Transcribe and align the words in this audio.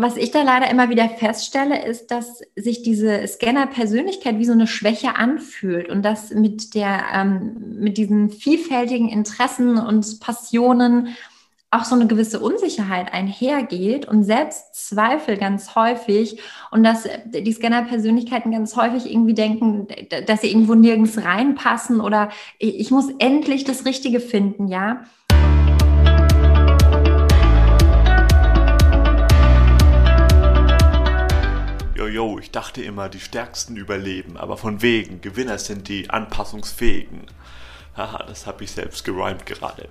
was 0.00 0.16
ich 0.16 0.30
da 0.30 0.42
leider 0.42 0.70
immer 0.70 0.90
wieder 0.90 1.08
feststelle, 1.08 1.84
ist, 1.84 2.12
dass 2.12 2.40
sich 2.54 2.82
diese 2.82 3.26
Scanner-Persönlichkeit 3.26 4.38
wie 4.38 4.44
so 4.44 4.52
eine 4.52 4.68
Schwäche 4.68 5.16
anfühlt 5.16 5.88
und 5.88 6.04
dass 6.04 6.30
mit 6.30 6.74
der, 6.74 7.00
ähm, 7.12 7.74
mit 7.80 7.98
diesen 7.98 8.30
vielfältigen 8.30 9.08
Interessen 9.08 9.76
und 9.76 10.20
Passionen 10.20 11.16
auch 11.72 11.84
so 11.84 11.96
eine 11.96 12.06
gewisse 12.06 12.38
Unsicherheit 12.38 13.12
einhergeht 13.12 14.06
und 14.06 14.22
Selbstzweifel 14.22 15.36
ganz 15.36 15.74
häufig 15.74 16.40
und 16.70 16.84
dass 16.84 17.08
die 17.26 17.52
Scanner-Persönlichkeiten 17.52 18.52
ganz 18.52 18.76
häufig 18.76 19.10
irgendwie 19.10 19.34
denken, 19.34 19.88
dass 20.26 20.42
sie 20.42 20.48
irgendwo 20.48 20.76
nirgends 20.76 21.18
reinpassen 21.18 22.00
oder 22.00 22.30
ich 22.58 22.92
muss 22.92 23.10
endlich 23.18 23.64
das 23.64 23.84
Richtige 23.84 24.20
finden, 24.20 24.68
ja. 24.68 25.02
Yo, 32.18 32.36
ich 32.40 32.50
dachte 32.50 32.82
immer, 32.82 33.08
die 33.08 33.20
Stärksten 33.20 33.76
überleben, 33.76 34.36
aber 34.36 34.56
von 34.56 34.82
wegen, 34.82 35.20
Gewinner 35.20 35.56
sind 35.56 35.86
die 35.86 36.10
Anpassungsfähigen. 36.10 37.26
Haha, 37.96 38.24
das 38.24 38.44
habe 38.44 38.64
ich 38.64 38.72
selbst 38.72 39.04
geräumt 39.04 39.46
gerade. 39.46 39.88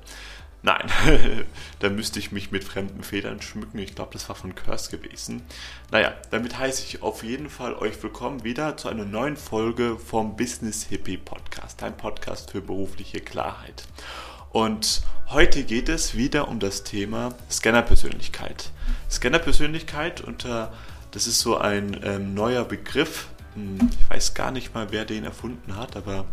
Nein, 0.62 0.91
da 1.80 1.88
müsste 1.88 2.20
ich 2.20 2.34
mich 2.34 2.52
mit 2.52 2.66
fremden 2.66 3.03
Federn 3.03 3.41
schmücken. 3.41 3.80
Ich 3.80 3.95
glaube, 3.95 4.12
das 4.12 4.27
war 4.27 4.36
von 4.36 4.55
Curse 4.55 4.91
gewesen. 4.91 5.41
Naja, 5.90 6.13
damit 6.30 6.59
heiße 6.59 6.84
ich 6.84 7.02
auf 7.02 7.23
jeden 7.23 7.50
Fall 7.50 7.73
euch 7.76 8.03
willkommen 8.03 8.44
wieder 8.44 8.75
zu 8.75 8.89
einer 8.89 9.05
neuen 9.05 9.38
Folge 9.38 9.98
vom 9.98 10.36
Business 10.36 10.84
Hippie 10.84 11.16
Podcast, 11.16 11.81
ein 11.81 11.95
Podcast 11.95 12.52
für 12.52 12.59
berufliche 12.59 13.22
Klarheit. 13.22 13.86
Und 14.52 15.02
heute 15.30 15.64
geht 15.64 15.88
es 15.88 16.17
wieder 16.17 16.50
um 16.50 16.59
das 16.59 16.84
Thema 16.84 17.36
Scanner-Persönlichkeit. 17.50 18.72
Scanner-Persönlichkeit 19.09 20.20
unter 20.20 20.73
das 21.11 21.27
ist 21.27 21.39
so 21.39 21.57
ein 21.57 21.99
ähm, 22.03 22.34
neuer 22.34 22.66
Begriff. 22.66 23.27
Hm, 23.55 23.89
ich 24.00 24.09
weiß 24.09 24.33
gar 24.33 24.52
nicht 24.52 24.73
mal, 24.73 24.88
wer 24.91 25.05
den 25.05 25.23
erfunden 25.23 25.75
hat, 25.75 25.95
aber 25.95 26.25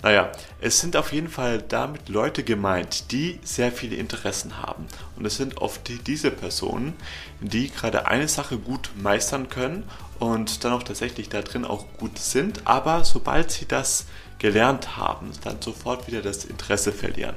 naja, 0.00 0.30
es 0.60 0.78
sind 0.78 0.96
auf 0.96 1.12
jeden 1.12 1.28
Fall 1.28 1.60
damit 1.60 2.08
Leute 2.08 2.44
gemeint, 2.44 3.10
die 3.10 3.40
sehr 3.42 3.72
viele 3.72 3.96
Interessen 3.96 4.62
haben. 4.62 4.86
Und 5.16 5.24
es 5.24 5.36
sind 5.36 5.58
oft 5.58 5.88
die, 5.88 5.98
diese 5.98 6.30
Personen, 6.30 6.94
die 7.40 7.70
gerade 7.70 8.06
eine 8.06 8.28
Sache 8.28 8.58
gut 8.58 8.90
meistern 8.96 9.48
können 9.48 9.82
und 10.20 10.62
dann 10.62 10.72
auch 10.72 10.84
tatsächlich 10.84 11.28
da 11.28 11.42
drin 11.42 11.64
auch 11.64 11.86
gut 11.98 12.18
sind, 12.18 12.62
aber 12.64 13.04
sobald 13.04 13.50
sie 13.50 13.66
das 13.66 14.06
gelernt 14.38 14.96
haben, 14.96 15.32
dann 15.42 15.60
sofort 15.60 16.06
wieder 16.06 16.22
das 16.22 16.44
Interesse 16.44 16.92
verlieren. 16.92 17.36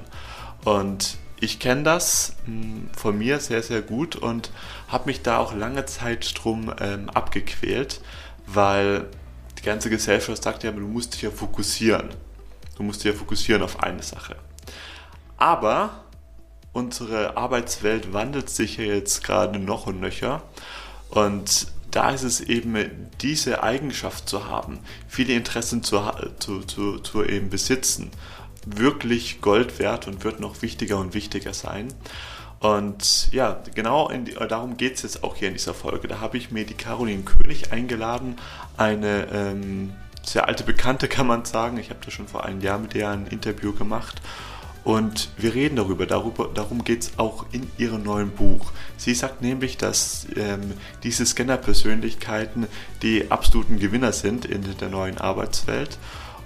Und 0.64 1.18
ich 1.42 1.60
kenne 1.60 1.84
das 1.84 2.36
hm, 2.46 2.90
von 2.96 3.18
mir 3.18 3.40
sehr, 3.40 3.64
sehr 3.64 3.82
gut 3.82 4.16
und 4.16 4.52
habe 4.88 5.08
mich 5.08 5.24
da 5.24 5.40
auch 5.40 5.54
lange 5.54 5.86
Zeit 5.86 6.34
drum 6.42 6.74
ähm, 6.80 7.10
abgequält, 7.10 8.00
weil 8.46 9.08
die 9.58 9.64
ganze 9.64 9.90
Gesellschaft 9.90 10.42
sagt 10.42 10.64
ja, 10.64 10.72
du 10.72 10.80
musst 10.82 11.16
dich 11.16 11.24
ja 11.24 11.32
fokussieren. 11.32 12.10
Du 12.78 12.84
musst 12.84 13.04
dich 13.04 13.12
ja 13.12 13.18
fokussieren 13.18 13.64
auf 13.64 13.84
eine 13.84 14.04
Sache. 14.04 14.36
Aber 15.38 16.04
unsere 16.74 17.36
Arbeitswelt 17.38 18.14
wandelt 18.14 18.50
sich 18.50 18.78
ja 18.78 18.86
jetzt 18.86 19.24
gerade 19.24 19.60
noch 19.60 19.88
und 19.88 20.00
nöcher 20.00 20.44
und 21.10 21.68
da 21.90 22.12
ist 22.12 22.24
es 22.24 22.40
eben 22.40 22.78
diese 23.20 23.64
Eigenschaft 23.64 24.30
zu 24.30 24.48
haben, 24.48 24.80
viele 25.10 25.34
Interessen 25.34 25.84
zu, 25.84 26.02
zu, 26.40 26.62
zu, 26.62 27.00
zu 27.00 27.26
eben 27.26 27.50
besitzen 27.50 28.12
wirklich 28.66 29.42
Gold 29.42 29.80
wert 29.80 30.08
und 30.08 30.24
wird 30.24 30.40
noch 30.40 30.62
wichtiger 30.62 30.98
und 30.98 31.14
wichtiger 31.14 31.54
sein. 31.54 31.88
Und 32.60 33.32
ja, 33.32 33.60
genau 33.74 34.10
die, 34.10 34.34
darum 34.34 34.78
geht 34.78 34.96
es 34.96 35.02
jetzt 35.02 35.24
auch 35.24 35.36
hier 35.36 35.48
in 35.48 35.56
dieser 35.56 35.74
Folge. 35.74 36.08
Da 36.08 36.20
habe 36.20 36.38
ich 36.38 36.52
mir 36.52 36.64
die 36.64 36.76
Caroline 36.76 37.24
König 37.24 37.72
eingeladen, 37.72 38.36
eine 38.78 39.28
ähm, 39.34 39.94
sehr 40.24 40.48
alte 40.48 40.64
Bekannte 40.64 41.08
kann 41.08 41.26
man 41.26 41.46
sagen. 41.46 41.78
Ich 41.78 41.90
habe 41.90 42.00
da 42.06 42.12
schon 42.12 42.28
vor 42.28 42.46
einem 42.46 42.62
Jahr 42.62 42.78
mit 42.78 42.94
ihr 42.94 43.10
ein 43.10 43.26
Interview 43.28 43.74
gemacht. 43.74 44.22
Und 44.84 45.30
wir 45.38 45.54
reden 45.54 45.76
darüber, 45.76 46.08
darüber 46.08 46.50
darum 46.54 46.84
geht 46.84 47.04
es 47.04 47.12
auch 47.18 47.46
in 47.52 47.70
ihrem 47.78 48.02
neuen 48.04 48.32
Buch. 48.32 48.72
Sie 48.98 49.14
sagt 49.14 49.42
nämlich, 49.42 49.78
dass 49.78 50.26
ähm, 50.36 50.74
diese 51.04 51.26
Scanner-Persönlichkeiten 51.26 52.68
die 53.04 53.30
absoluten 53.30 53.78
Gewinner 53.78 54.12
sind 54.12 54.46
in 54.46 54.64
der 54.80 54.90
neuen 54.90 55.20
Arbeitswelt 55.20 56.00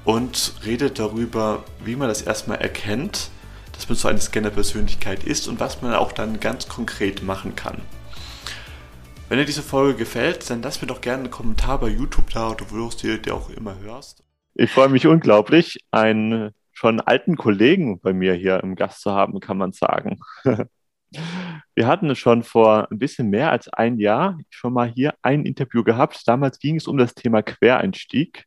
und 0.05 0.53
redet 0.63 0.99
darüber, 0.99 1.65
wie 1.83 1.95
man 1.95 2.07
das 2.07 2.21
erstmal 2.21 2.61
erkennt, 2.61 3.29
dass 3.73 3.89
man 3.89 3.97
so 3.97 4.07
eine 4.07 4.19
Scanner-Persönlichkeit 4.19 5.23
ist 5.23 5.47
und 5.47 5.59
was 5.59 5.81
man 5.81 5.93
auch 5.93 6.11
dann 6.11 6.39
ganz 6.39 6.69
konkret 6.69 7.23
machen 7.23 7.55
kann. 7.55 7.81
Wenn 9.27 9.39
dir 9.39 9.45
diese 9.45 9.63
Folge 9.63 9.97
gefällt, 9.97 10.49
dann 10.49 10.61
lass 10.61 10.81
mir 10.81 10.87
doch 10.87 11.01
gerne 11.01 11.23
einen 11.23 11.31
Kommentar 11.31 11.79
bei 11.79 11.89
YouTube 11.89 12.29
da 12.29 12.51
oder 12.51 12.69
wo 12.69 12.89
du 12.89 13.17
dir 13.17 13.33
auch 13.33 13.49
immer 13.49 13.77
hörst. 13.79 14.23
Ich 14.53 14.71
freue 14.71 14.87
mich 14.87 15.07
unglaublich, 15.07 15.79
einen 15.91 16.51
schon 16.71 17.01
alten 17.01 17.35
Kollegen 17.35 17.99
bei 17.99 18.13
mir 18.13 18.33
hier 18.35 18.61
im 18.61 18.75
Gast 18.75 19.01
zu 19.01 19.11
haben, 19.11 19.39
kann 19.39 19.57
man 19.57 19.73
sagen. 19.73 20.19
Wir 21.75 21.87
hatten 21.87 22.09
es 22.09 22.17
schon 22.17 22.43
vor 22.43 22.89
ein 22.91 22.99
bisschen 22.99 23.29
mehr 23.29 23.51
als 23.51 23.69
ein 23.69 23.99
Jahr 23.99 24.37
schon 24.49 24.73
mal 24.73 24.89
hier 24.89 25.13
ein 25.21 25.45
Interview 25.45 25.83
gehabt. 25.83 26.21
Damals 26.27 26.59
ging 26.59 26.75
es 26.75 26.87
um 26.87 26.97
das 26.97 27.13
Thema 27.13 27.41
Quereinstieg 27.41 28.45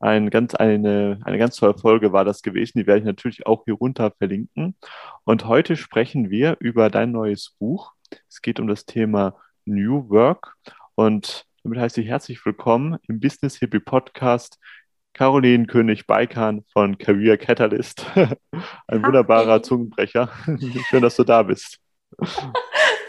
ein 0.00 0.30
ganz, 0.30 0.54
eine, 0.54 1.20
eine 1.24 1.38
ganz 1.38 1.56
tolle 1.56 1.76
Folge 1.76 2.12
war 2.12 2.24
das 2.24 2.42
gewesen. 2.42 2.78
Die 2.78 2.86
werde 2.86 3.00
ich 3.00 3.04
natürlich 3.04 3.46
auch 3.46 3.64
hier 3.66 3.74
runter 3.74 4.10
verlinken. 4.16 4.74
Und 5.24 5.46
heute 5.46 5.76
sprechen 5.76 6.30
wir 6.30 6.56
über 6.58 6.88
dein 6.88 7.12
neues 7.12 7.54
Buch. 7.58 7.92
Es 8.28 8.40
geht 8.40 8.58
um 8.58 8.66
das 8.66 8.86
Thema 8.86 9.36
New 9.66 10.08
Work. 10.08 10.54
Und 10.94 11.44
damit 11.62 11.78
heiße 11.78 12.00
ich 12.00 12.08
herzlich 12.08 12.44
willkommen 12.46 12.96
im 13.08 13.20
Business 13.20 13.56
Hippie 13.56 13.80
Podcast. 13.80 14.58
Caroline 15.12 15.66
König-Beikan 15.66 16.64
von 16.72 16.96
Career 16.96 17.36
Catalyst. 17.36 18.06
Ein 18.86 19.04
wunderbarer 19.04 19.62
Zungenbrecher. 19.62 20.30
Schön, 20.88 21.02
dass 21.02 21.16
du 21.16 21.24
da 21.24 21.42
bist. 21.42 21.78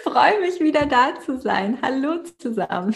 Freue 0.03 0.41
mich 0.41 0.59
wieder 0.59 0.85
da 0.88 1.13
zu 1.23 1.40
sein. 1.40 1.78
Hallo 1.81 2.22
zusammen. 2.38 2.94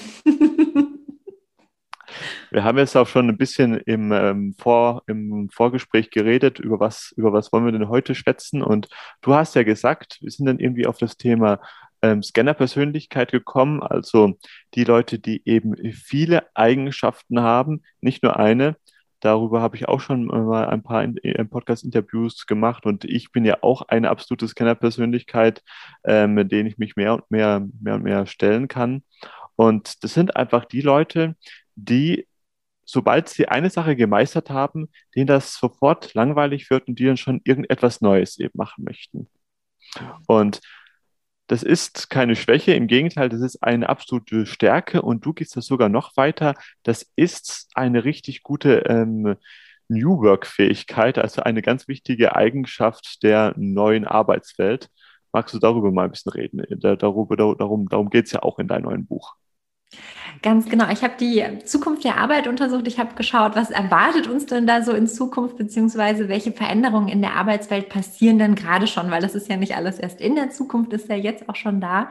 Wir 2.51 2.63
haben 2.63 2.77
jetzt 2.77 2.95
auch 2.95 3.07
schon 3.07 3.29
ein 3.29 3.37
bisschen 3.37 3.77
im, 3.77 4.11
ähm, 4.11 4.55
Vor, 4.57 5.03
im 5.07 5.49
Vorgespräch 5.51 6.09
geredet, 6.09 6.59
über 6.59 6.79
was, 6.79 7.13
über 7.17 7.33
was 7.33 7.51
wollen 7.51 7.65
wir 7.65 7.71
denn 7.71 7.89
heute 7.89 8.15
schwätzen. 8.15 8.61
Und 8.61 8.89
du 9.21 9.33
hast 9.33 9.55
ja 9.55 9.63
gesagt, 9.63 10.19
wir 10.21 10.31
sind 10.31 10.45
dann 10.45 10.59
irgendwie 10.59 10.87
auf 10.87 10.97
das 10.97 11.17
Thema 11.17 11.59
ähm, 12.01 12.21
Scanner-Persönlichkeit 12.21 13.31
gekommen, 13.31 13.81
also 13.81 14.37
die 14.75 14.83
Leute, 14.83 15.19
die 15.19 15.41
eben 15.45 15.75
viele 15.91 16.45
Eigenschaften 16.55 17.41
haben, 17.41 17.83
nicht 18.01 18.23
nur 18.23 18.37
eine. 18.37 18.75
Darüber 19.21 19.61
habe 19.61 19.75
ich 19.75 19.87
auch 19.87 20.01
schon 20.01 20.25
mal 20.25 20.67
ein 20.67 20.83
paar 20.83 21.07
Podcast-Interviews 21.49 22.45
gemacht 22.45 22.85
und 22.85 23.05
ich 23.05 23.31
bin 23.31 23.43
ja 23.43 23.57
auch 23.61 23.81
eine 23.83 24.09
absolute 24.09 24.47
Scanner-Persönlichkeit, 24.47 25.63
äh, 26.03 26.27
mit 26.27 26.51
denen 26.51 26.67
ich 26.67 26.77
mich 26.77 26.95
mehr 26.95 27.15
und 27.15 27.31
mehr, 27.31 27.65
mehr 27.81 27.95
und 27.95 28.03
mehr 28.03 28.27
stellen 28.27 28.67
kann. 28.67 29.03
Und 29.55 30.03
das 30.03 30.13
sind 30.13 30.35
einfach 30.35 30.65
die 30.65 30.81
Leute, 30.81 31.35
die, 31.75 32.27
sobald 32.85 33.29
sie 33.29 33.47
eine 33.47 33.69
Sache 33.69 33.95
gemeistert 33.95 34.49
haben, 34.49 34.89
denen 35.15 35.27
das 35.27 35.55
sofort 35.55 36.13
langweilig 36.13 36.69
wird 36.69 36.87
und 36.87 36.99
die 36.99 37.05
dann 37.05 37.17
schon 37.17 37.41
irgendetwas 37.43 38.01
Neues 38.01 38.39
eben 38.39 38.57
machen 38.57 38.83
möchten. 38.83 39.29
Und 40.27 40.61
das 41.47 41.61
ist 41.61 42.09
keine 42.09 42.35
Schwäche, 42.35 42.73
im 42.73 42.87
Gegenteil, 42.87 43.29
das 43.29 43.41
ist 43.41 43.61
eine 43.61 43.89
absolute 43.89 44.45
Stärke 44.47 45.01
und 45.03 45.25
du 45.25 45.33
gehst 45.33 45.55
das 45.55 45.65
sogar 45.67 45.89
noch 45.89 46.17
weiter. 46.17 46.55
Das 46.83 47.11
ist 47.15 47.69
eine 47.75 48.03
richtig 48.03 48.41
gute 48.41 48.85
ähm, 48.87 49.35
New 49.87 50.21
Work-Fähigkeit, 50.21 51.19
also 51.19 51.43
eine 51.43 51.61
ganz 51.61 51.87
wichtige 51.87 52.35
Eigenschaft 52.35 53.21
der 53.23 53.53
neuen 53.57 54.05
Arbeitswelt. 54.05 54.89
Magst 55.31 55.53
du 55.53 55.59
darüber 55.59 55.91
mal 55.91 56.05
ein 56.05 56.11
bisschen 56.11 56.31
reden? 56.31 56.63
Darüber, 56.79 57.35
darum 57.37 57.89
darum 57.89 58.09
geht 58.09 58.25
es 58.25 58.31
ja 58.31 58.41
auch 58.41 58.57
in 58.57 58.67
deinem 58.67 58.85
neuen 58.85 59.05
Buch. 59.05 59.35
Ganz 60.41 60.69
genau. 60.69 60.89
Ich 60.91 61.03
habe 61.03 61.15
die 61.19 61.43
Zukunft 61.65 62.03
der 62.03 62.17
Arbeit 62.17 62.47
untersucht. 62.47 62.87
Ich 62.87 62.99
habe 62.99 63.15
geschaut, 63.15 63.55
was 63.55 63.71
erwartet 63.71 64.27
uns 64.27 64.45
denn 64.45 64.67
da 64.67 64.81
so 64.83 64.91
in 64.93 65.07
Zukunft, 65.07 65.57
beziehungsweise 65.57 66.27
welche 66.29 66.51
Veränderungen 66.51 67.07
in 67.07 67.21
der 67.21 67.33
Arbeitswelt 67.35 67.89
passieren 67.89 68.39
denn 68.39 68.55
gerade 68.55 68.87
schon, 68.87 69.11
weil 69.11 69.21
das 69.21 69.35
ist 69.35 69.49
ja 69.49 69.57
nicht 69.57 69.75
alles 69.75 69.99
erst 69.99 70.21
in 70.21 70.35
der 70.35 70.51
Zukunft, 70.51 70.93
ist 70.93 71.09
ja 71.09 71.15
jetzt 71.15 71.49
auch 71.49 71.55
schon 71.55 71.81
da. 71.81 72.09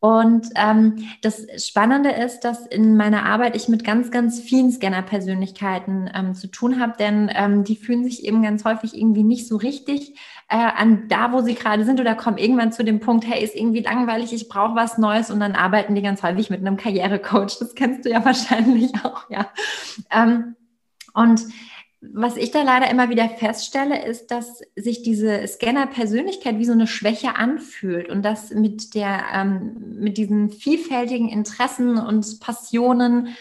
Und 0.00 0.48
ähm, 0.54 1.08
das 1.22 1.44
Spannende 1.56 2.10
ist, 2.10 2.40
dass 2.40 2.66
in 2.66 2.96
meiner 2.96 3.24
Arbeit 3.24 3.56
ich 3.56 3.68
mit 3.68 3.82
ganz, 3.82 4.12
ganz 4.12 4.38
vielen 4.38 4.70
Scanner-Persönlichkeiten 4.70 6.08
ähm, 6.14 6.34
zu 6.34 6.46
tun 6.46 6.80
habe, 6.80 6.94
denn 6.98 7.28
ähm, 7.34 7.64
die 7.64 7.74
fühlen 7.74 8.04
sich 8.04 8.24
eben 8.24 8.42
ganz 8.42 8.64
häufig 8.64 8.96
irgendwie 8.96 9.24
nicht 9.24 9.48
so 9.48 9.56
richtig 9.56 10.14
äh, 10.48 10.56
an 10.56 11.08
da, 11.08 11.32
wo 11.32 11.40
sie 11.40 11.54
gerade 11.54 11.84
sind 11.84 12.00
oder 12.00 12.14
kommen 12.14 12.38
irgendwann 12.38 12.72
zu 12.72 12.84
dem 12.84 13.00
Punkt, 13.00 13.26
hey, 13.26 13.42
ist 13.42 13.56
irgendwie 13.56 13.82
langweilig, 13.82 14.32
ich 14.32 14.48
brauche 14.48 14.76
was 14.76 14.98
Neues 14.98 15.32
und 15.32 15.40
dann 15.40 15.56
arbeiten 15.56 15.96
die 15.96 16.02
ganz 16.02 16.22
häufig 16.22 16.48
mit 16.48 16.60
einem 16.60 16.76
Karrierecoach. 16.76 17.58
Das 17.58 17.74
kennst 17.74 18.04
du 18.04 18.10
ja 18.10 18.24
wahrscheinlich 18.24 18.92
auch, 19.04 19.28
ja. 19.30 19.50
Ähm, 20.12 20.54
und 21.12 21.42
was 22.00 22.36
ich 22.36 22.52
da 22.52 22.62
leider 22.62 22.90
immer 22.90 23.08
wieder 23.08 23.28
feststelle, 23.28 24.04
ist, 24.04 24.30
dass 24.30 24.60
sich 24.76 25.02
diese 25.02 25.46
Scanner-Persönlichkeit 25.46 26.58
wie 26.58 26.64
so 26.64 26.72
eine 26.72 26.86
Schwäche 26.86 27.36
anfühlt 27.36 28.08
und 28.08 28.22
dass 28.22 28.50
mit 28.50 28.94
der, 28.94 29.24
ähm, 29.34 29.96
mit 29.98 30.16
diesen 30.16 30.50
vielfältigen 30.50 31.28
Interessen 31.28 31.98
und 31.98 32.38
Passionen 32.40 33.36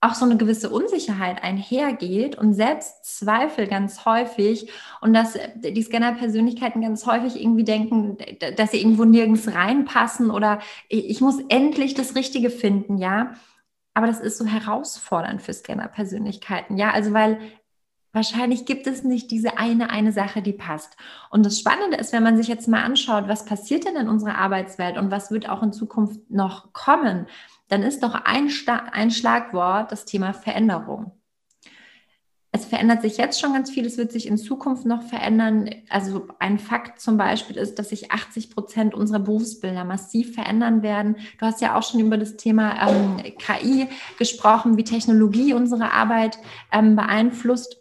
auch 0.00 0.14
so 0.14 0.24
eine 0.24 0.36
gewisse 0.36 0.70
Unsicherheit 0.70 1.42
einhergeht 1.42 2.38
und 2.38 2.54
Selbstzweifel 2.54 3.66
ganz 3.66 4.04
häufig 4.04 4.70
und 5.00 5.12
dass 5.12 5.36
die 5.56 5.82
Scanner-Persönlichkeiten 5.82 6.80
ganz 6.80 7.04
häufig 7.04 7.40
irgendwie 7.40 7.64
denken, 7.64 8.16
dass 8.56 8.70
sie 8.70 8.78
irgendwo 8.78 9.04
nirgends 9.04 9.52
reinpassen 9.52 10.30
oder 10.30 10.60
ich 10.88 11.20
muss 11.20 11.40
endlich 11.48 11.94
das 11.94 12.14
Richtige 12.14 12.50
finden, 12.50 12.98
ja. 12.98 13.34
Aber 13.92 14.06
das 14.06 14.20
ist 14.20 14.38
so 14.38 14.46
herausfordernd 14.46 15.42
für 15.42 15.52
Scanner-Persönlichkeiten, 15.52 16.78
ja. 16.78 16.92
Also 16.92 17.12
weil 17.12 17.40
wahrscheinlich 18.18 18.64
gibt 18.66 18.88
es 18.88 19.04
nicht 19.04 19.30
diese 19.30 19.58
eine, 19.58 19.90
eine 19.90 20.10
Sache, 20.10 20.42
die 20.42 20.52
passt. 20.52 20.96
Und 21.30 21.46
das 21.46 21.60
Spannende 21.60 21.96
ist, 21.96 22.12
wenn 22.12 22.24
man 22.24 22.36
sich 22.36 22.48
jetzt 22.48 22.66
mal 22.66 22.82
anschaut, 22.82 23.28
was 23.28 23.44
passiert 23.44 23.86
denn 23.86 23.94
in 23.94 24.08
unserer 24.08 24.36
Arbeitswelt 24.36 24.98
und 24.98 25.12
was 25.12 25.30
wird 25.30 25.48
auch 25.48 25.62
in 25.62 25.72
Zukunft 25.72 26.28
noch 26.28 26.72
kommen, 26.72 27.26
dann 27.68 27.84
ist 27.84 28.02
doch 28.02 28.14
ein, 28.24 28.50
ein 28.92 29.10
Schlagwort 29.12 29.92
das 29.92 30.04
Thema 30.04 30.32
Veränderung. 30.32 31.12
Es 32.50 32.64
verändert 32.64 33.02
sich 33.02 33.18
jetzt 33.18 33.38
schon 33.38 33.52
ganz 33.52 33.70
viel, 33.70 33.86
es 33.86 33.98
wird 33.98 34.10
sich 34.10 34.26
in 34.26 34.36
Zukunft 34.36 34.84
noch 34.84 35.02
verändern. 35.02 35.70
Also 35.90 36.26
ein 36.40 36.58
Fakt 36.58 36.98
zum 37.00 37.18
Beispiel 37.18 37.56
ist, 37.56 37.78
dass 37.78 37.90
sich 37.90 38.10
80 38.10 38.50
Prozent 38.50 38.94
unserer 38.94 39.20
Berufsbilder 39.20 39.84
massiv 39.84 40.34
verändern 40.34 40.82
werden. 40.82 41.16
Du 41.38 41.46
hast 41.46 41.60
ja 41.60 41.78
auch 41.78 41.84
schon 41.84 42.00
über 42.00 42.16
das 42.16 42.36
Thema 42.36 42.88
ähm, 42.88 43.22
KI 43.38 43.86
gesprochen, 44.18 44.76
wie 44.76 44.82
Technologie 44.84 45.52
unsere 45.52 45.92
Arbeit 45.92 46.38
ähm, 46.72 46.96
beeinflusst. 46.96 47.78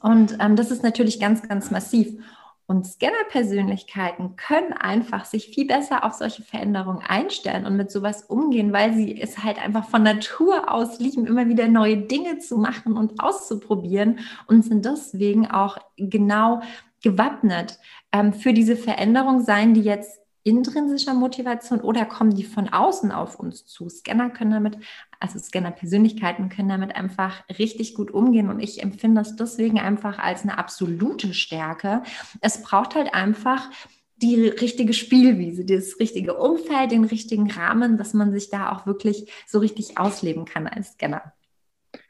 Und 0.00 0.36
ähm, 0.40 0.56
das 0.56 0.70
ist 0.70 0.82
natürlich 0.82 1.20
ganz, 1.20 1.46
ganz 1.46 1.70
massiv. 1.70 2.20
Und 2.66 2.86
Scanner-Persönlichkeiten 2.86 4.36
können 4.36 4.72
einfach 4.72 5.24
sich 5.24 5.46
viel 5.46 5.66
besser 5.66 6.04
auf 6.04 6.12
solche 6.12 6.42
Veränderungen 6.42 7.02
einstellen 7.04 7.66
und 7.66 7.76
mit 7.76 7.90
sowas 7.90 8.22
umgehen, 8.22 8.72
weil 8.72 8.94
sie 8.94 9.20
es 9.20 9.42
halt 9.42 9.58
einfach 9.58 9.88
von 9.88 10.04
Natur 10.04 10.72
aus 10.72 11.00
lieben, 11.00 11.26
immer 11.26 11.48
wieder 11.48 11.66
neue 11.66 11.96
Dinge 11.96 12.38
zu 12.38 12.58
machen 12.58 12.96
und 12.96 13.20
auszuprobieren 13.20 14.20
und 14.46 14.64
sind 14.64 14.84
deswegen 14.84 15.50
auch 15.50 15.78
genau 15.96 16.62
gewappnet 17.02 17.80
ähm, 18.12 18.32
für 18.32 18.52
diese 18.52 18.76
Veränderung, 18.76 19.42
seien 19.42 19.74
die 19.74 19.82
jetzt 19.82 20.20
intrinsischer 20.44 21.14
Motivation 21.14 21.80
oder 21.80 22.04
kommen 22.04 22.34
die 22.34 22.44
von 22.44 22.68
außen 22.68 23.10
auf 23.10 23.38
uns 23.38 23.66
zu? 23.66 23.88
Scanner 23.88 24.30
können 24.30 24.52
damit, 24.52 24.78
also 25.20 25.38
Scanner-Persönlichkeiten 25.38 26.48
können 26.48 26.70
damit 26.70 26.96
einfach 26.96 27.44
richtig 27.58 27.94
gut 27.94 28.10
umgehen 28.10 28.48
und 28.48 28.60
ich 28.60 28.82
empfinde 28.82 29.20
das 29.20 29.36
deswegen 29.36 29.78
einfach 29.78 30.18
als 30.18 30.42
eine 30.42 30.58
absolute 30.58 31.34
Stärke. 31.34 32.02
Es 32.40 32.62
braucht 32.62 32.94
halt 32.94 33.14
einfach 33.14 33.70
die 34.16 34.48
richtige 34.48 34.92
Spielwiese, 34.92 35.64
das 35.64 35.98
richtige 36.00 36.34
Umfeld, 36.36 36.90
den 36.90 37.04
richtigen 37.04 37.50
Rahmen, 37.50 37.96
dass 37.96 38.14
man 38.14 38.32
sich 38.32 38.50
da 38.50 38.72
auch 38.72 38.86
wirklich 38.86 39.30
so 39.46 39.58
richtig 39.58 39.98
ausleben 39.98 40.44
kann 40.44 40.66
als 40.66 40.92
Scanner. 40.92 41.32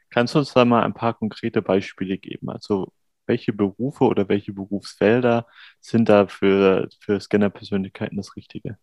Kannst 0.09 0.35
du 0.35 0.39
uns 0.39 0.53
da 0.53 0.65
mal 0.65 0.83
ein 0.83 0.93
paar 0.93 1.13
konkrete 1.13 1.61
Beispiele 1.61 2.17
geben? 2.17 2.49
Also 2.49 2.91
welche 3.27 3.53
Berufe 3.53 4.03
oder 4.03 4.27
welche 4.27 4.51
Berufsfelder 4.51 5.47
sind 5.79 6.09
da 6.09 6.27
für, 6.27 6.89
für 6.99 7.19
Scanner-Persönlichkeiten 7.19 8.17
das 8.17 8.35
Richtige? 8.35 8.77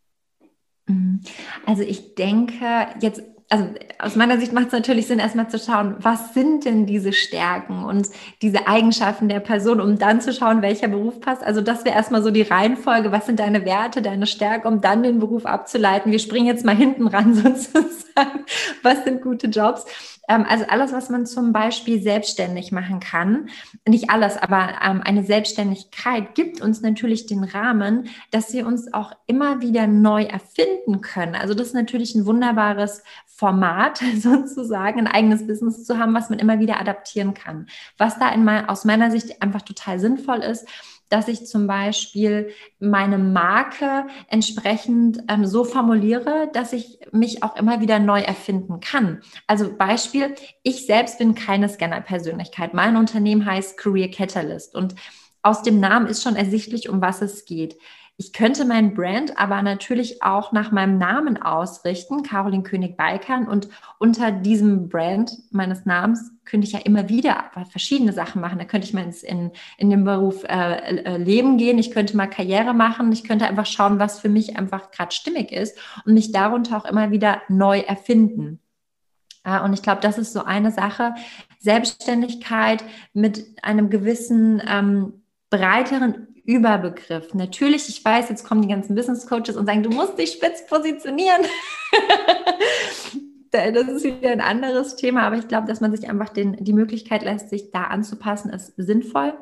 Mhm. 0.86 1.20
Also 1.66 1.82
ich 1.82 2.14
denke, 2.14 2.88
jetzt 3.00 3.22
also 3.50 3.66
aus 3.98 4.14
meiner 4.14 4.38
Sicht 4.38 4.52
macht 4.52 4.66
es 4.66 4.72
natürlich 4.72 5.06
Sinn, 5.06 5.18
erstmal 5.18 5.48
zu 5.48 5.58
schauen, 5.58 5.96
was 6.00 6.34
sind 6.34 6.66
denn 6.66 6.84
diese 6.84 7.14
Stärken 7.14 7.84
und 7.84 8.08
diese 8.42 8.68
Eigenschaften 8.68 9.28
der 9.28 9.40
Person, 9.40 9.80
um 9.80 9.98
dann 9.98 10.20
zu 10.20 10.34
schauen, 10.34 10.60
welcher 10.60 10.88
Beruf 10.88 11.20
passt. 11.20 11.42
Also 11.42 11.62
das 11.62 11.84
wäre 11.86 11.96
erstmal 11.96 12.22
so 12.22 12.30
die 12.30 12.42
Reihenfolge, 12.42 13.10
was 13.10 13.24
sind 13.24 13.40
deine 13.40 13.64
Werte, 13.64 14.02
deine 14.02 14.26
Stärke, 14.26 14.68
um 14.68 14.82
dann 14.82 15.02
den 15.02 15.18
Beruf 15.18 15.46
abzuleiten. 15.46 16.12
Wir 16.12 16.18
springen 16.18 16.46
jetzt 16.46 16.64
mal 16.64 16.76
hinten 16.76 17.06
ran 17.06 17.34
sozusagen. 17.64 18.44
Was 18.82 19.04
sind 19.04 19.22
gute 19.22 19.46
Jobs? 19.46 19.86
Ähm, 20.28 20.44
also 20.48 20.66
alles, 20.68 20.92
was 20.92 21.08
man 21.10 21.26
zum 21.26 21.52
Beispiel 21.52 22.00
selbstständig 22.00 22.70
machen 22.70 23.00
kann. 23.00 23.48
Nicht 23.86 24.10
alles, 24.10 24.36
aber 24.36 24.74
ähm, 24.84 25.02
eine 25.02 25.24
Selbstständigkeit 25.24 26.34
gibt 26.34 26.60
uns 26.60 26.82
natürlich 26.82 27.26
den 27.26 27.44
Rahmen, 27.44 28.08
dass 28.30 28.52
wir 28.52 28.66
uns 28.66 28.92
auch 28.92 29.12
immer 29.26 29.62
wieder 29.62 29.86
neu 29.86 30.24
erfinden 30.24 31.00
können. 31.00 31.34
Also 31.34 31.54
das 31.54 31.68
ist 31.68 31.74
natürlich 31.74 32.14
ein 32.14 32.26
wunderbares 32.26 33.02
Format 33.26 34.02
sozusagen, 34.18 35.00
ein 35.00 35.06
eigenes 35.06 35.46
Business 35.46 35.84
zu 35.84 35.98
haben, 35.98 36.14
was 36.14 36.28
man 36.28 36.38
immer 36.38 36.58
wieder 36.58 36.78
adaptieren 36.78 37.34
kann. 37.34 37.66
Was 37.96 38.18
da 38.18 38.28
in 38.30 38.48
aus 38.48 38.84
meiner 38.84 39.10
Sicht 39.10 39.42
einfach 39.42 39.62
total 39.62 39.98
sinnvoll 39.98 40.38
ist, 40.38 40.66
dass 41.08 41.28
ich 41.28 41.46
zum 41.46 41.66
Beispiel 41.66 42.50
meine 42.78 43.18
Marke 43.18 44.06
entsprechend 44.28 45.20
ähm, 45.28 45.46
so 45.46 45.64
formuliere, 45.64 46.50
dass 46.52 46.72
ich 46.72 46.98
mich 47.12 47.42
auch 47.42 47.56
immer 47.56 47.80
wieder 47.80 47.98
neu 47.98 48.20
erfinden 48.20 48.80
kann. 48.80 49.20
Also 49.46 49.74
Beispiel, 49.76 50.34
ich 50.62 50.86
selbst 50.86 51.18
bin 51.18 51.34
keine 51.34 51.68
Scanner-Persönlichkeit. 51.68 52.74
Mein 52.74 52.96
Unternehmen 52.96 53.44
heißt 53.44 53.76
Career 53.76 54.10
Catalyst 54.10 54.74
und 54.74 54.94
aus 55.42 55.62
dem 55.62 55.80
Namen 55.80 56.06
ist 56.06 56.22
schon 56.22 56.36
ersichtlich, 56.36 56.88
um 56.88 57.00
was 57.00 57.22
es 57.22 57.44
geht. 57.44 57.78
Ich 58.20 58.32
könnte 58.32 58.64
mein 58.64 58.94
Brand 58.94 59.38
aber 59.38 59.62
natürlich 59.62 60.24
auch 60.24 60.50
nach 60.50 60.72
meinem 60.72 60.98
Namen 60.98 61.40
ausrichten, 61.40 62.24
Caroline 62.24 62.64
König-Balkan. 62.64 63.46
Und 63.46 63.68
unter 63.98 64.32
diesem 64.32 64.88
Brand 64.88 65.30
meines 65.52 65.86
Namens 65.86 66.32
könnte 66.44 66.66
ich 66.66 66.72
ja 66.72 66.80
immer 66.80 67.08
wieder 67.08 67.44
verschiedene 67.70 68.12
Sachen 68.12 68.40
machen. 68.40 68.58
Da 68.58 68.64
könnte 68.64 68.88
ich 68.88 68.92
mal 68.92 69.04
ins, 69.04 69.22
in, 69.22 69.52
in 69.76 69.88
den 69.88 70.02
Beruf 70.02 70.42
äh, 70.42 70.96
äh, 70.96 71.16
Leben 71.16 71.58
gehen, 71.58 71.78
ich 71.78 71.92
könnte 71.92 72.16
mal 72.16 72.26
Karriere 72.26 72.74
machen, 72.74 73.12
ich 73.12 73.22
könnte 73.22 73.46
einfach 73.46 73.66
schauen, 73.66 74.00
was 74.00 74.18
für 74.18 74.28
mich 74.28 74.58
einfach 74.58 74.90
gerade 74.90 75.14
stimmig 75.14 75.52
ist 75.52 75.78
und 76.04 76.14
mich 76.14 76.32
darunter 76.32 76.76
auch 76.76 76.86
immer 76.86 77.12
wieder 77.12 77.42
neu 77.48 77.78
erfinden. 77.78 78.58
Und 79.44 79.72
ich 79.72 79.82
glaube, 79.82 80.02
das 80.02 80.18
ist 80.18 80.32
so 80.32 80.44
eine 80.44 80.72
Sache. 80.72 81.14
Selbstständigkeit 81.60 82.84
mit 83.14 83.46
einem 83.62 83.88
gewissen 83.88 84.60
ähm, 84.68 85.22
breiteren 85.50 86.27
Überbegriff. 86.48 87.34
Natürlich, 87.34 87.90
ich 87.90 88.02
weiß, 88.02 88.30
jetzt 88.30 88.42
kommen 88.42 88.62
die 88.62 88.68
ganzen 88.68 88.94
Business 88.94 89.26
Coaches 89.26 89.56
und 89.56 89.66
sagen, 89.66 89.82
du 89.82 89.90
musst 89.90 90.18
dich 90.18 90.32
spitz 90.32 90.66
positionieren. 90.66 91.42
das 93.50 93.88
ist 93.88 94.04
wieder 94.04 94.30
ein 94.30 94.40
anderes 94.40 94.96
Thema, 94.96 95.24
aber 95.24 95.36
ich 95.36 95.46
glaube, 95.46 95.66
dass 95.66 95.82
man 95.82 95.94
sich 95.94 96.08
einfach 96.08 96.30
den, 96.30 96.56
die 96.64 96.72
Möglichkeit 96.72 97.22
lässt, 97.22 97.50
sich 97.50 97.70
da 97.70 97.84
anzupassen, 97.84 98.50
ist 98.50 98.72
sinnvoll. 98.78 99.34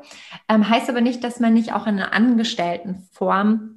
Ähm, 0.49 0.69
heißt 0.69 0.89
aber 0.89 0.99
nicht, 0.99 1.23
dass 1.23 1.39
man 1.39 1.53
nicht 1.53 1.71
auch 1.71 1.87
in 1.87 1.95
einer 1.95 2.11
Angestelltenform 2.11 3.76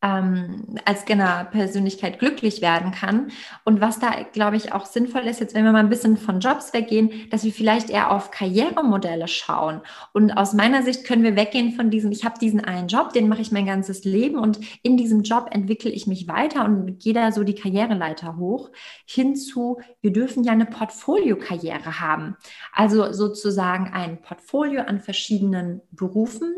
ähm, 0.00 0.78
als 0.84 1.00
Scanner-Persönlichkeit 1.00 2.18
glücklich 2.18 2.62
werden 2.62 2.92
kann. 2.92 3.32
Und 3.64 3.80
was 3.80 3.98
da, 3.98 4.10
glaube 4.32 4.56
ich, 4.56 4.72
auch 4.72 4.86
sinnvoll 4.86 5.22
ist, 5.22 5.40
jetzt 5.40 5.54
wenn 5.54 5.64
wir 5.64 5.72
mal 5.72 5.80
ein 5.80 5.88
bisschen 5.88 6.16
von 6.16 6.38
Jobs 6.40 6.72
weggehen, 6.72 7.28
dass 7.30 7.44
wir 7.44 7.52
vielleicht 7.52 7.90
eher 7.90 8.12
auf 8.12 8.30
Karrieremodelle 8.30 9.26
schauen. 9.26 9.80
Und 10.12 10.32
aus 10.32 10.52
meiner 10.52 10.82
Sicht 10.82 11.04
können 11.04 11.24
wir 11.24 11.34
weggehen 11.34 11.72
von 11.72 11.90
diesem, 11.90 12.12
ich 12.12 12.24
habe 12.24 12.38
diesen 12.38 12.64
einen 12.64 12.88
Job, 12.88 13.12
den 13.12 13.28
mache 13.28 13.42
ich 13.42 13.50
mein 13.50 13.66
ganzes 13.66 14.04
Leben 14.04 14.38
und 14.38 14.60
in 14.82 14.96
diesem 14.96 15.22
Job 15.22 15.48
entwickle 15.50 15.90
ich 15.90 16.06
mich 16.06 16.28
weiter 16.28 16.64
und 16.64 17.00
gehe 17.00 17.14
da 17.14 17.32
so 17.32 17.42
die 17.42 17.54
Karriereleiter 17.54 18.36
hoch, 18.36 18.70
hinzu, 19.04 19.80
wir 20.00 20.12
dürfen 20.12 20.44
ja 20.44 20.52
eine 20.52 20.66
Portfolio-Karriere 20.66 22.00
haben. 22.00 22.36
Also 22.72 23.12
sozusagen 23.12 23.92
ein 23.92 24.22
Portfolio 24.22 24.82
an 24.82 25.00
verschiedenen 25.00 25.80
Berufen, 25.90 26.54